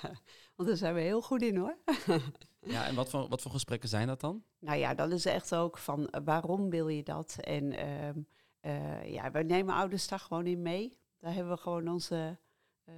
Want 0.56 0.68
daar 0.68 0.76
zijn 0.76 0.94
we 0.94 1.00
heel 1.00 1.22
goed 1.22 1.42
in 1.42 1.56
hoor. 1.56 1.76
Ja, 2.60 2.86
en 2.86 2.94
wat 2.94 3.10
voor, 3.10 3.28
wat 3.28 3.42
voor 3.42 3.50
gesprekken 3.50 3.88
zijn 3.88 4.06
dat 4.06 4.20
dan? 4.20 4.44
Nou 4.58 4.78
ja, 4.78 4.94
dat 4.94 5.12
is 5.12 5.24
echt 5.24 5.54
ook 5.54 5.78
van 5.78 6.08
eh, 6.08 6.20
waarom 6.24 6.70
wil 6.70 6.88
je 6.88 7.02
dat? 7.02 7.36
En 7.40 7.72
ehm, 7.72 8.20
eh, 8.60 9.12
ja, 9.12 9.30
we 9.30 9.42
nemen 9.42 9.74
ouders 9.74 10.08
daar 10.08 10.18
gewoon 10.18 10.46
in 10.46 10.62
mee. 10.62 10.98
Daar 11.18 11.34
hebben 11.34 11.52
we 11.52 11.60
gewoon 11.60 11.88
onze, 11.88 12.38
eh 12.84 12.94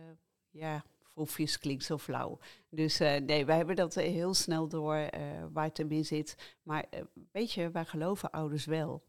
ja, 0.50 0.84
foefjes 1.02 1.58
klinkt 1.58 1.84
zo 1.84 1.98
flauw. 1.98 2.38
Dus 2.68 2.98
nee, 2.98 3.44
wij 3.44 3.56
hebben 3.56 3.76
dat 3.76 3.94
heel 3.94 4.34
snel 4.34 4.68
door 4.68 5.08
waar 5.52 5.64
het 5.64 5.76
hem 5.76 5.90
in 5.90 6.04
zit. 6.04 6.56
Maar 6.62 6.84
weet 7.32 7.52
je, 7.52 7.70
wij 7.70 7.84
geloven 7.84 8.30
ouders 8.30 8.64
wel. 8.64 9.02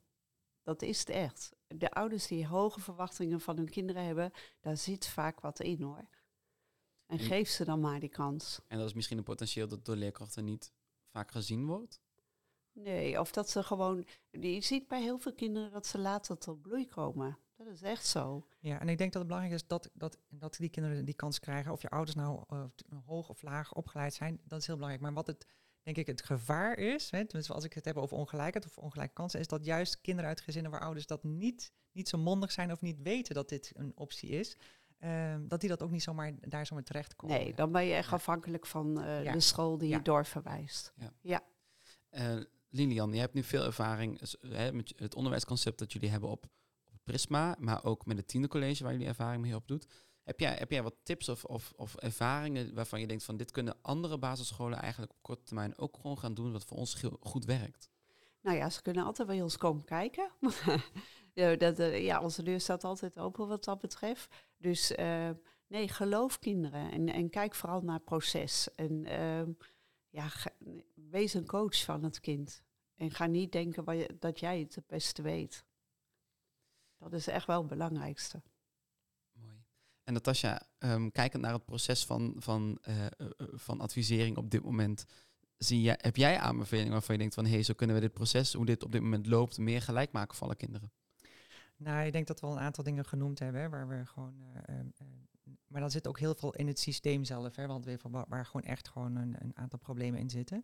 Dat 0.64 0.82
is 0.82 1.00
het 1.00 1.10
echt. 1.10 1.52
De 1.76 1.92
ouders 1.92 2.28
die 2.28 2.48
hoge 2.48 2.80
verwachtingen 2.80 3.42
van 3.42 3.58
hun 3.58 3.70
kinderen 3.70 4.04
hebben, 4.06 4.32
daar 4.60 4.78
zit 4.78 5.08
vaak 5.08 5.40
wat 5.40 5.60
in 5.60 5.82
hoor. 5.82 6.08
En 7.06 7.18
En- 7.18 7.20
geef 7.20 7.50
ze 7.50 7.66
dan 7.66 7.80
maar 7.80 8.00
die 8.00 8.10
kans. 8.10 8.60
En 8.68 8.78
dat 8.78 8.88
is 8.88 8.94
misschien 8.94 9.18
een 9.18 9.24
potentieel 9.24 9.68
dat 9.68 9.86
door 9.86 9.96
leerkrachten 9.96 10.44
niet 10.44 10.74
vaak 11.10 11.32
gezien 11.32 11.66
wordt. 11.66 12.02
Nee, 12.74 13.20
of 13.20 13.32
dat 13.32 13.50
ze 13.50 13.64
gewoon. 13.64 14.06
Je 14.30 14.62
ziet 14.62 14.88
bij 14.88 15.02
heel 15.02 15.20
veel 15.20 15.34
kinderen 15.34 15.72
dat 15.72 15.86
ze 15.86 15.98
later 16.00 16.38
tot 16.38 16.62
bloei 16.62 16.86
komen. 16.88 17.38
Dat 17.58 17.68
is 17.68 17.82
echt 17.82 18.06
zo. 18.06 18.48
Ja, 18.60 18.80
en 18.80 18.90
ik 18.90 18.98
denk 18.98 19.12
dat 19.12 19.22
het 19.22 19.32
belangrijk 19.32 19.62
is 19.62 19.68
dat, 19.68 19.90
dat, 19.94 20.18
dat 20.30 20.56
die 20.56 20.70
kinderen 20.70 21.06
die 21.06 21.14
kans 21.16 21.40
krijgen, 21.40 21.72
of 21.72 21.82
je 21.82 21.90
ouders 21.90 22.16
nou 22.16 22.44
eh, 22.48 22.64
hoog 23.06 23.30
of 23.30 23.42
laag 23.42 23.74
opgeleid 23.74 24.14
zijn, 24.14 24.42
dat 24.44 24.60
is 24.60 24.66
heel 24.66 24.76
belangrijk. 24.76 25.04
Maar 25.04 25.14
wat 25.14 25.28
het, 25.28 25.48
denk 25.84 25.98
ik, 25.98 26.08
het 26.08 26.24
gevaar 26.24 26.78
is, 26.78 27.12
hè, 27.12 27.26
tenminste 27.26 27.54
als 27.54 27.64
ik 27.64 27.74
het 27.74 27.86
heb 27.86 27.98
over 27.98 28.18
ongelijkheid 28.18 28.66
of 28.66 28.78
ongelijke 28.78 29.14
kansen, 29.14 29.40
is 29.40 29.48
dat 29.48 29.66
juist 29.66 30.02
kinderen 30.02 30.30
uit 30.30 30.42
gezinnen 30.42 30.72
waar 30.72 30.82
ouders 30.82 31.08
dat 31.08 31.24
niet, 31.24 31.72
niet 31.92 32.10
zo 32.10 32.18
mondig 32.18 32.52
zijn 32.52 32.72
of 32.72 32.82
niet 32.82 33.02
weten 33.02 33.36
dat 33.36 33.50
dit 33.50 33.72
een 33.76 33.92
optie 33.96 34.30
is, 34.30 34.58
ehm, 35.00 35.48
dat 35.48 35.60
die 35.60 35.70
dat 35.70 35.82
ook 35.84 35.92
niet 35.92 36.04
zomaar 36.04 36.34
daar 36.50 36.66
zomaar 36.66 36.84
terechtkomen. 36.84 37.38
Nee, 37.38 37.54
dan 37.54 37.72
ben 37.72 37.86
je 37.86 37.94
echt 37.94 38.10
Ja. 38.10 38.16
afhankelijk 38.16 38.66
van 38.66 39.02
eh, 39.04 39.24
Ja. 39.24 39.32
de 39.32 39.40
school 39.40 39.78
die 39.78 39.90
Ja. 39.90 39.98
je 39.98 40.04
doorverwijst. 40.04 40.94
Eh, 42.10 42.38
Lilian, 42.70 43.14
je 43.14 43.20
hebt 43.20 43.34
nu 43.34 43.44
veel 43.44 43.64
ervaring 43.64 44.22
hè, 44.42 44.72
met 44.74 44.94
het 44.96 45.16
onderwijsconcept 45.16 45.80
dat 45.80 45.94
jullie 45.94 46.10
hebben 46.10 46.30
op, 46.30 46.46
op 46.94 47.00
Prisma, 47.04 47.56
maar 47.60 47.84
ook 47.84 48.06
met 48.06 48.18
het 48.18 48.28
tiende 48.28 48.48
college 48.48 48.84
waar 48.84 48.92
jullie 48.92 49.08
ervaring 49.08 49.42
mee 49.42 49.56
opdoet. 49.56 49.88
Heb 50.24 50.40
jij, 50.40 50.54
heb 50.54 50.72
jij 50.72 50.84
wat 50.84 50.96
tips 51.04 51.30
of, 51.30 51.44
of, 51.44 51.74
of 51.76 51.96
ervaringen 51.96 52.74
waarvan 52.74 53.00
je 53.00 53.08
denkt 53.08 53.24
van 53.24 53.38
dit 53.38 53.52
kunnen 53.52 53.78
andere 53.82 54.18
basisscholen 54.18 54.80
eigenlijk 54.80 55.12
op 55.12 55.22
korte 55.22 55.44
termijn 55.44 55.78
ook 55.78 55.96
gewoon 55.96 56.18
gaan 56.18 56.34
doen 56.34 56.52
wat 56.52 56.66
voor 56.66 56.78
ons 56.78 57.04
goed 57.20 57.46
werkt? 57.46 57.90
Nou 58.42 58.58
ja, 58.58 58.70
ze 58.70 58.82
kunnen 58.82 59.06
altijd 59.06 59.28
bij 59.28 59.42
ons 59.42 59.58
komen 59.58 59.84
kijken. 59.84 60.32
ja, 61.34 61.58
eh, 61.58 62.04
ja, 62.04 62.22
onze 62.22 62.44
deur 62.44 62.60
staat 62.60 62.84
altijd 62.84 63.20
open 63.20 63.48
wat 63.48 63.64
dat 63.64 63.80
betreft. 63.80 64.36
Dus 64.58 64.92
eh, 64.92 65.30
nee, 65.68 65.88
geloof 65.88 66.40
kinderen 66.40 66.92
en, 66.92 67.10
en 67.10 67.30
kijk 67.30 67.56
vooral 67.56 67.82
naar 67.82 67.96
het 67.96 68.06
proces. 68.06 68.76
En 68.76 69.06
ehm, 69.06 69.52
ja, 70.10 70.30
wees 70.94 71.34
een 71.34 71.48
coach 71.48 71.84
van 71.84 72.04
het 72.04 72.20
kind. 72.20 72.64
En 72.96 73.12
ga 73.12 73.26
niet 73.26 73.52
denken 73.52 74.20
dat 74.20 74.40
jij 74.40 74.60
het 74.60 74.76
het 74.76 74.88
beste 74.88 75.22
weet. 75.22 75.66
Dat 76.98 77.14
is 77.14 77.28
echt 77.28 77.48
wel 77.48 77.60
het 77.60 77.70
belangrijkste. 77.70 78.42
En 80.12 80.18
Natasja, 80.18 80.62
ehm, 80.78 81.10
kijkend 81.10 81.42
naar 81.42 81.54
het 81.54 81.66
proces 81.66 82.06
van, 82.06 82.36
van, 82.38 82.78
eh, 82.82 83.06
eh, 83.06 83.12
eh, 83.18 83.48
van 83.54 83.80
advisering 83.80 84.38
op 84.38 84.50
dit 84.52 84.64
moment, 84.64 85.06
zie 85.58 85.82
jij, 85.82 85.98
heb 86.02 86.16
jij 86.16 86.40
aanbevelingen 86.40 86.92
waarvan 86.92 87.16
je 87.16 87.20
denkt 87.22 87.36
van 87.36 87.46
hé, 87.46 87.52
hey, 87.52 87.64
zo 87.64 87.74
kunnen 87.74 87.96
we 87.96 88.02
dit 88.02 88.14
proces, 88.14 88.54
hoe 88.54 88.66
dit 88.66 88.84
op 88.84 88.92
dit 88.92 89.02
moment 89.02 89.28
loopt, 89.28 89.58
meer 89.58 89.82
gelijk 89.82 90.12
maken 90.12 90.36
voor 90.36 90.46
alle 90.48 90.56
kinderen? 90.56 90.92
Nou, 91.78 92.06
ik 92.06 92.12
denk 92.12 92.28
dat 92.28 92.40
we 92.40 92.46
al 92.48 92.52
een 92.54 92.60
aantal 92.60 92.84
dingen 92.84 93.06
genoemd 93.06 93.40
hebben, 93.40 93.70
waar 93.70 93.88
we 93.88 94.06
gewoon. 94.06 94.42
eh, 94.42 94.76
ehm, 94.76 94.88
eh, 94.98 95.01
maar 95.72 95.82
dan 95.82 95.92
zit 95.92 96.08
ook 96.08 96.20
heel 96.20 96.36
veel 96.36 96.54
in 96.54 96.68
het 96.68 96.80
systeem 96.80 97.24
zelf, 97.24 97.56
hè, 97.56 97.68
want 97.68 97.88
van 97.98 98.26
waar, 98.28 98.46
gewoon 98.46 98.64
echt 98.64 98.88
gewoon 98.88 99.16
een, 99.16 99.36
een 99.40 99.52
aantal 99.54 99.80
problemen 99.80 100.20
in 100.20 100.30
zitten. 100.30 100.64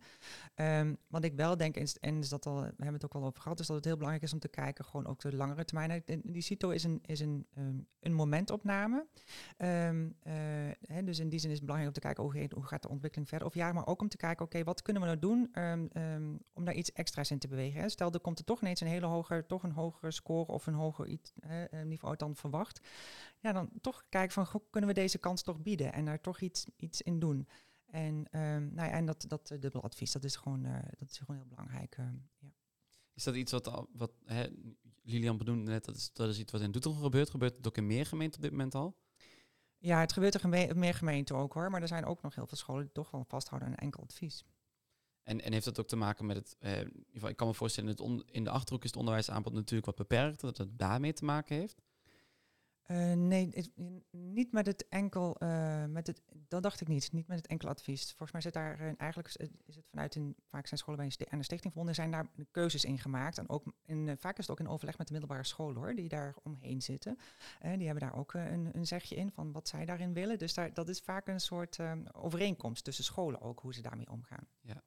Ehm, 0.55 0.95
wat 1.07 1.23
ik 1.23 1.33
wel 1.33 1.57
denk, 1.57 1.75
en 1.75 2.17
is 2.17 2.29
dat 2.29 2.45
al, 2.45 2.55
we 2.61 2.65
hebben 2.67 2.93
het 2.93 3.05
ook 3.05 3.15
al 3.15 3.23
over 3.23 3.41
gehad, 3.41 3.59
is 3.59 3.67
dat 3.67 3.75
het 3.75 3.85
heel 3.85 3.95
belangrijk 3.95 4.25
is 4.25 4.33
om 4.33 4.39
te 4.39 4.47
kijken, 4.47 4.85
gewoon 4.85 5.07
ook 5.07 5.19
de 5.19 5.35
langere 5.35 5.65
termijn. 5.65 6.03
En 6.05 6.21
Die 6.23 6.41
CITO 6.41 6.69
is 6.69 6.83
een, 6.83 6.99
is 7.05 7.19
een, 7.19 7.47
ehm, 7.53 7.77
een 7.99 8.13
momentopname. 8.13 9.07
Ehm, 9.57 10.09
eh, 10.19 10.33
hè, 10.81 11.03
dus 11.03 11.19
in 11.19 11.29
die 11.29 11.39
zin 11.39 11.49
is 11.49 11.55
het 11.55 11.65
belangrijk 11.65 11.95
om 11.95 12.01
te 12.01 12.07
kijken, 12.07 12.23
hoe, 12.53 12.65
gaat 12.65 12.81
de 12.81 12.89
ontwikkeling 12.89 13.29
verder? 13.29 13.47
Of 13.47 13.53
ja, 13.53 13.71
maar 13.71 13.87
ook 13.87 14.01
om 14.01 14.09
te 14.09 14.17
kijken, 14.17 14.45
oké, 14.45 14.63
wat 14.63 14.81
kunnen 14.81 15.01
we 15.01 15.07
nou 15.07 15.19
doen 15.19 15.49
om 16.53 16.65
daar 16.65 16.73
iets 16.73 16.91
extra's 16.91 17.31
in 17.31 17.39
te 17.39 17.47
bewegen? 17.47 17.81
Hè? 17.81 17.89
Stel, 17.89 18.11
er 18.11 18.19
komt 18.19 18.39
er 18.39 18.45
toch 18.45 18.61
ineens 18.61 18.81
een 18.81 18.87
hele 18.87 19.05
hoger, 19.05 19.45
toch 19.45 19.63
een 19.63 19.71
hogere 19.71 20.11
score 20.11 20.51
of 20.51 20.67
een 20.67 20.73
hoger 20.73 21.07
iets, 21.07 21.33
eh, 21.39 21.81
niveau 21.83 22.09
uit 22.09 22.19
dan 22.19 22.35
verwacht. 22.35 22.79
Ja, 23.47 23.53
dan 23.53 23.69
toch 23.81 24.03
kijken 24.09 24.33
van, 24.33 24.45
goh, 24.47 24.61
kunnen 24.69 24.89
we 24.89 24.95
deze 24.95 25.17
kans 25.17 25.41
toch 25.41 25.61
bieden 25.61 25.93
en 25.93 26.05
daar 26.05 26.21
toch 26.21 26.39
iets, 26.39 26.65
iets 26.75 27.01
in 27.01 27.19
doen? 27.19 27.47
En, 27.85 28.27
ehm, 28.31 28.73
nou 28.73 28.89
ja, 28.89 28.89
en 28.89 29.05
dat, 29.05 29.25
dat 29.27 29.51
eh, 29.51 29.59
dubbel 29.59 29.83
advies, 29.83 30.11
dat 30.11 30.23
is 30.23 30.35
gewoon, 30.35 30.65
eh, 30.65 30.79
dat 30.97 31.09
is 31.09 31.17
gewoon 31.17 31.35
heel 31.41 31.49
belangrijk. 31.49 31.95
ehm, 31.97 32.15
ja. 32.39 32.51
Is 33.13 33.23
dat 33.23 33.35
iets 33.35 33.51
wat, 33.51 33.85
wat 33.93 34.11
hè, 34.25 34.45
Lilian 35.03 35.37
benoemde 35.37 35.71
net, 35.71 35.85
dat 35.85 35.95
is, 35.95 36.13
dat 36.13 36.29
is 36.29 36.39
iets 36.39 36.51
wat 36.51 36.61
in 36.61 36.71
Doetinchem 36.71 37.01
gebeurt. 37.01 37.29
Gebeurt 37.29 37.57
het 37.57 37.67
ook 37.67 37.77
in 37.77 37.87
meer 37.87 38.05
gemeenten 38.05 38.37
op 38.37 38.41
dit 38.41 38.51
moment 38.51 38.75
al? 38.75 38.97
ja, 39.77 39.99
het 39.99 40.13
gebeurt 40.13 40.33
er 40.33 40.39
geme- 40.39 40.73
meer 40.75 40.93
gemeenten 40.93 41.35
ook 41.35 41.53
hoor, 41.53 41.69
maar 41.71 41.81
er 41.81 41.87
zijn 41.87 42.05
ook 42.05 42.21
nog 42.21 42.35
heel 42.35 42.47
veel 42.47 42.57
scholen 42.57 42.83
die 42.83 42.91
toch 42.91 43.11
wel 43.11 43.23
vasthouden 43.27 43.67
aan 43.69 43.73
een 43.73 43.83
enkel 43.83 44.03
advies. 44.03 44.45
En, 45.23 45.41
en 45.41 45.51
heeft 45.53 45.65
dat 45.65 45.79
ook 45.79 45.87
te 45.87 45.95
maken 45.95 46.25
met 46.25 46.35
het, 46.37 46.55
eh, 46.59 46.79
in 46.79 46.85
ieder 46.87 47.03
geval, 47.13 47.29
ik 47.29 47.35
kan 47.37 47.47
me 47.47 47.53
voorstellen, 47.53 47.89
het 47.89 47.99
on- 47.99 48.23
in 48.31 48.43
de 48.43 48.49
Achterhoek 48.49 48.83
is 48.83 48.89
het 48.89 48.99
onderwijsaanbod 48.99 49.53
natuurlijk 49.53 49.85
wat 49.85 49.95
beperkt, 49.95 50.41
dat 50.41 50.57
het 50.57 50.79
daarmee 50.79 51.13
te 51.13 51.25
maken 51.25 51.55
heeft. 51.55 51.81
Eh, 52.87 53.11
nee, 53.13 53.49
het- 53.53 53.71
niet 54.11 54.51
met 54.51 54.65
het 54.65 54.87
enkel, 54.87 55.35
eh, 55.37 55.85
met 55.85 56.07
het, 56.07 56.21
dat 56.47 56.63
dacht 56.63 56.81
ik 56.81 56.87
niet, 56.87 57.11
niet 57.11 57.27
met 57.27 57.37
het 57.37 57.47
enkel 57.47 57.69
advies. 57.69 58.03
Volgens 58.07 58.31
mij 58.31 58.41
zit 58.41 58.53
daar 58.53 58.95
eigenlijk, 58.97 59.27
is 59.65 59.75
het- 59.75 59.85
vanuit 59.89 60.15
een, 60.15 60.35
vaak 60.45 60.67
zijn 60.67 60.79
scholen 60.79 60.97
bij 60.97 61.05
een 61.05 61.11
sti- 61.11 61.25
aan 61.29 61.37
de 61.37 61.43
stichting 61.43 61.71
verbonden, 61.73 61.95
zijn 61.95 62.11
daar 62.11 62.27
keuzes 62.51 62.85
in 62.85 62.99
gemaakt. 62.99 63.37
En 63.37 63.49
ook 63.49 63.63
in, 63.85 64.07
eh, 64.09 64.15
vaak 64.17 64.37
is 64.37 64.47
het 64.47 64.49
ook 64.59 64.65
in 64.65 64.71
overleg 64.73 64.97
met 64.97 65.07
de 65.07 65.13
middelbare 65.13 65.43
scholen 65.45 65.75
hoor, 65.77 65.95
die 65.95 66.09
daar 66.09 66.35
omheen 66.43 66.81
zitten. 66.81 67.17
Die 67.61 67.85
hebben 67.85 67.99
daar 68.09 68.15
ook 68.15 68.33
een, 68.33 68.69
een 68.75 68.87
zegje 68.87 69.15
in 69.15 69.31
van 69.31 69.51
wat 69.51 69.67
zij 69.67 69.85
daarin 69.85 70.13
willen. 70.13 70.37
Dus 70.37 70.53
daar, 70.53 70.73
dat 70.73 70.89
is 70.89 70.99
vaak 70.99 71.27
een 71.27 71.39
soort 71.39 71.79
eh, 71.79 71.91
overeenkomst 72.11 72.83
tussen 72.83 73.03
scholen 73.03 73.41
ook, 73.41 73.59
hoe 73.59 73.73
ze 73.73 73.81
daarmee 73.81 74.09
omgaan. 74.11 74.47
Ja, 74.61 74.83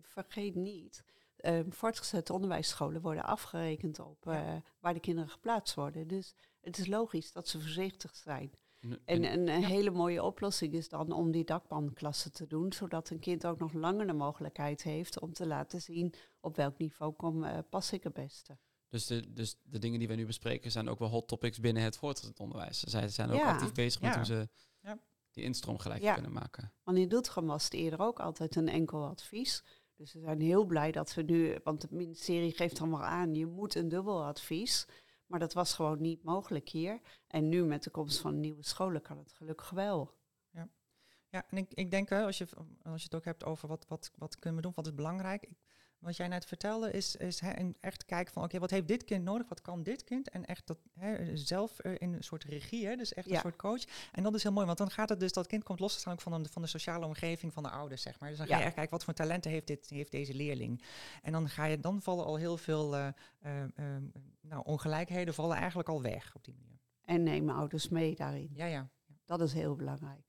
vergeet 0.00 0.54
niet, 0.54 1.04
ehm, 1.36 1.70
voortgezet 1.70 2.30
onderwijsscholen 2.30 3.00
worden 3.00 3.24
afgerekend 3.24 3.98
op 3.98 4.24
Ja. 4.24 4.54
eh, 4.54 4.60
waar 4.80 4.94
de 4.94 5.00
kinderen 5.00 5.30
geplaatst 5.30 5.74
worden. 5.74 6.08
Dus 6.08 6.34
het 6.64 6.78
is 6.78 6.86
logisch 6.86 7.32
dat 7.32 7.48
ze 7.48 7.60
voorzichtig 7.60 8.16
zijn. 8.16 8.52
En, 8.80 9.00
En 9.04 9.24
en- 9.24 9.48
een, 9.48 9.64
hele 9.64 9.90
mooie 9.90 10.22
oplossing 10.22 10.72
is 10.72 10.88
dan 10.88 11.12
om 11.12 11.30
die 11.30 11.44
dakpanklassen 11.44 12.32
te 12.32 12.46
doen, 12.46 12.72
zodat 12.72 13.10
een 13.10 13.18
kind 13.18 13.46
ook 13.46 13.58
nog 13.58 13.72
langer 13.72 14.06
de 14.06 14.12
mogelijkheid 14.12 14.82
heeft 14.82 15.20
om 15.20 15.32
te 15.32 15.46
laten 15.46 15.80
zien 15.80 16.14
op 16.40 16.56
welk 16.56 16.78
niveau 16.78 17.12
kom, 17.12 17.44
eh, 17.44 17.58
pas 17.70 17.92
ik 17.92 18.02
het 18.02 18.12
beste. 18.12 18.58
dus, 18.88 19.06
de, 19.06 19.32
dus 19.32 19.56
de 19.62 19.78
dingen 19.78 19.98
die 19.98 20.08
we 20.08 20.14
nu 20.14 20.26
bespreken 20.26 20.70
zijn 20.70 20.88
ook 20.88 20.98
wel 20.98 21.08
hot 21.08 21.28
topics 21.28 21.60
binnen 21.60 21.82
het 21.82 21.96
voortgezet 21.96 22.40
onderwijs. 22.40 22.80
Zij 22.80 23.08
zijn 23.08 23.30
ook 23.30 23.38
Ja. 23.40 23.52
actief 23.52 23.72
bezig 23.72 24.00
met 24.00 24.10
Ja. 24.10 24.16
hoe 24.16 24.26
ze 24.26 24.48
Ja. 24.80 24.98
die 25.30 25.44
instroom 25.44 25.78
gelijk 25.78 26.02
Ja. 26.02 26.14
kunnen 26.14 26.32
maken. 26.32 26.72
Want 26.82 26.98
in 26.98 27.08
Doetinchem 27.08 27.46
was 27.46 27.64
het 27.64 27.72
eerder 27.72 28.00
ook 28.00 28.20
altijd 28.20 28.56
een 28.56 28.68
enkel 28.68 29.04
advies. 29.06 29.64
Dus 29.96 30.12
we 30.12 30.20
zijn 30.20 30.40
heel 30.40 30.64
blij 30.64 30.92
dat 30.92 31.14
we 31.14 31.22
nu, 31.22 31.58
want 31.64 31.82
het 31.82 31.90
ministerie 31.90 32.52
geeft 32.52 32.76
dan 32.78 32.90
wel 32.90 33.02
aan, 33.04 33.34
je 33.34 33.46
moet 33.46 33.74
een 33.74 33.88
dubbel 33.88 34.24
advies. 34.24 34.86
Maar 35.26 35.38
dat 35.38 35.52
was 35.52 35.74
gewoon 35.74 36.00
niet 36.00 36.22
mogelijk 36.22 36.68
hier. 36.68 37.00
En 37.26 37.48
nu 37.48 37.64
met 37.64 37.82
de 37.82 37.90
komst 37.90 38.20
van 38.20 38.40
nieuwe 38.40 38.62
scholen 38.62 39.02
kan 39.02 39.18
het 39.18 39.32
gelukkig 39.32 39.70
wel. 39.70 40.14
Ja, 41.34 41.44
en 41.48 41.56
ik, 41.56 41.72
ik 41.72 41.90
denk, 41.90 42.12
als, 42.12 42.38
je, 42.38 42.46
als 42.82 43.00
je 43.00 43.04
het 43.04 43.14
ook 43.14 43.24
hebt 43.24 43.44
over 43.44 43.68
wat, 43.68 43.86
wat, 43.88 44.12
wat 44.16 44.38
kunnen 44.38 44.60
we 44.60 44.66
doen, 44.66 44.74
wat 44.74 44.86
is 44.86 44.94
belangrijk. 44.94 45.48
Wat 46.04 46.16
jij 46.16 46.28
net 46.28 46.46
vertelde, 46.46 46.90
is, 46.90 47.16
is 47.16 47.40
hè, 47.40 47.58
een 47.58 47.76
echt 47.80 48.04
kijken 48.04 48.32
van 48.32 48.42
oké, 48.44 48.58
wat 48.58 48.70
heeft 48.70 48.88
dit 48.88 49.04
kind 49.04 49.24
nodig? 49.24 49.48
Wat 49.48 49.60
kan 49.60 49.82
dit 49.82 50.04
kind? 50.04 50.28
En 50.28 50.44
echt 50.44 50.66
dat 50.66 50.78
hè, 50.98 51.36
zelf 51.36 51.78
eh, 51.78 51.92
in 51.98 52.12
een 52.12 52.22
soort 52.22 52.44
regie, 52.44 52.86
hè, 52.86 52.96
dus 52.96 53.14
echt 53.14 53.28
Ja. 53.28 53.34
een 53.34 53.40
soort 53.40 53.56
coach. 53.56 53.82
En 54.12 54.22
dat 54.22 54.34
is 54.34 54.42
heel 54.42 54.52
mooi, 54.52 54.66
want 54.66 54.78
dan 54.78 54.90
gaat 54.90 55.08
het 55.08 55.20
dus, 55.20 55.32
dat 55.32 55.46
kind 55.46 55.64
komt 55.64 55.80
los 55.80 55.92
te 55.94 55.98
staan 56.00 56.12
ook 56.12 56.20
van, 56.20 56.42
de- 56.42 56.48
van 56.48 56.62
de 56.62 56.68
sociale 56.68 57.06
omgeving 57.06 57.52
van 57.52 57.62
de 57.62 57.70
ouders, 57.70 58.02
zeg 58.02 58.20
maar. 58.20 58.28
Dus 58.28 58.38
dan 58.38 58.46
ga 58.46 58.52
Ja. 58.52 58.58
je 58.58 58.64
echt 58.64 58.74
kijken, 58.74 58.92
wat 58.92 59.04
voor 59.04 59.14
talenten 59.14 59.50
heeft, 59.50 59.66
dit, 59.66 59.88
heeft 59.88 60.10
deze 60.10 60.34
leerling? 60.34 60.82
En 61.22 61.32
dan 61.32 61.48
ga 61.48 61.64
je, 61.64 61.80
dan 61.80 62.02
vallen 62.02 62.24
al 62.24 62.36
heel 62.36 62.56
veel 62.56 62.96
eh, 62.96 63.06
eh, 63.40 63.62
eh, 63.62 64.02
nou, 64.40 64.62
ongelijkheden 64.64 65.34
vallen 65.34 65.56
eigenlijk 65.56 65.88
al 65.88 66.02
weg 66.02 66.34
op 66.34 66.44
die 66.44 66.54
manier. 66.54 66.78
En 67.04 67.22
nemen 67.22 67.54
ouders 67.54 67.88
mee 67.88 68.14
daarin. 68.14 68.50
Ja, 68.54 68.66
ja. 68.66 68.88
Dat 69.24 69.40
is 69.40 69.52
heel 69.52 69.74
belangrijk. 69.76 70.22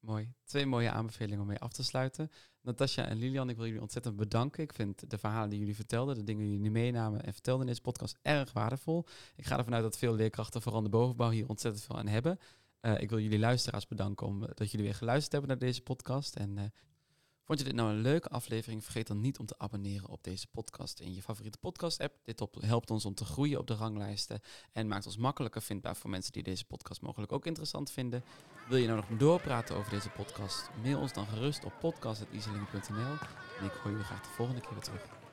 Mooi. 0.00 0.32
Twee 0.44 0.66
mooie 0.66 0.90
aanbevelingen 0.90 1.40
om 1.40 1.46
mee 1.46 1.58
af 1.58 1.72
te 1.72 1.82
sluiten. 1.84 2.30
Natasja 2.66 3.08
en 3.08 3.18
Lilian, 3.18 3.48
ik 3.48 3.56
wil 3.56 3.66
jullie 3.66 3.80
ontzettend 3.80 4.16
bedanken. 4.16 4.62
Ik 4.62 4.72
vind 4.72 5.10
de 5.10 5.18
verhalen 5.18 5.48
die 5.50 5.58
jullie 5.58 5.74
vertelden, 5.74 6.14
de 6.14 6.24
dingen 6.24 6.44
die 6.44 6.56
jullie 6.56 6.70
meenamen 6.70 7.24
en 7.24 7.32
vertelden 7.32 7.60
in 7.60 7.66
deze 7.66 7.80
podcast 7.80 8.18
erg 8.22 8.52
waardevol. 8.52 9.04
Ik 9.36 9.46
ga 9.46 9.58
ervan 9.58 9.74
uit 9.74 9.82
dat 9.82 9.98
veel 9.98 10.14
leerkrachten, 10.14 10.62
vooral 10.62 10.82
de 10.82 10.88
bovenbouw, 10.88 11.30
hier 11.30 11.48
ontzettend 11.48 11.84
veel 11.84 11.98
aan 11.98 12.06
hebben. 12.06 12.38
Eh, 12.80 13.00
ik 13.00 13.10
wil 13.10 13.18
jullie 13.18 13.38
luisteraars 13.38 13.86
bedanken 13.86 14.26
om, 14.26 14.42
eh, 14.42 14.50
dat 14.54 14.70
jullie 14.70 14.86
weer 14.86 14.94
geluisterd 14.94 15.32
hebben 15.32 15.50
naar 15.50 15.58
deze 15.58 15.82
podcast. 15.82 16.36
En 16.36 16.58
eh, 16.58 16.64
vond 17.46 17.58
je 17.58 17.64
dit 17.64 17.74
nou 17.74 17.90
een 17.90 18.00
leuke 18.00 18.28
aflevering? 18.28 18.84
Vergeet 18.84 19.06
dan 19.06 19.20
niet 19.20 19.38
om 19.38 19.46
te 19.46 19.58
abonneren 19.58 20.08
op 20.08 20.24
deze 20.24 20.46
podcast 20.46 21.00
in 21.00 21.14
je 21.14 21.22
favoriete 21.22 21.58
podcast-app. 21.58 22.14
Dit 22.24 22.42
helpt 22.60 22.90
ons 22.90 23.04
om 23.04 23.14
te 23.14 23.24
groeien 23.24 23.58
op 23.58 23.66
de 23.66 23.74
ranglijsten 23.74 24.40
en 24.72 24.88
maakt 24.88 25.06
ons 25.06 25.16
makkelijker 25.16 25.62
vindbaar 25.62 25.96
voor 25.96 26.10
mensen 26.10 26.32
die 26.32 26.42
deze 26.42 26.64
podcast 26.64 27.00
mogelijk 27.00 27.32
ook 27.32 27.46
interessant 27.46 27.90
vinden. 27.90 28.24
Wil 28.68 28.78
je 28.78 28.86
nou 28.86 29.04
nog 29.08 29.18
doorpraten 29.18 29.76
over 29.76 29.90
deze 29.90 30.10
podcast? 30.10 30.70
Mail 30.82 31.00
ons 31.00 31.12
dan 31.12 31.26
gerust 31.26 31.64
op 31.64 31.72
podcast.iselingen.nl. 31.80 33.16
En 33.58 33.64
ik 33.64 33.72
hoor 33.72 33.90
jullie 33.90 34.06
graag 34.06 34.22
de 34.22 34.28
volgende 34.28 34.60
keer 34.60 34.72
weer 34.72 34.82
terug. 34.82 35.25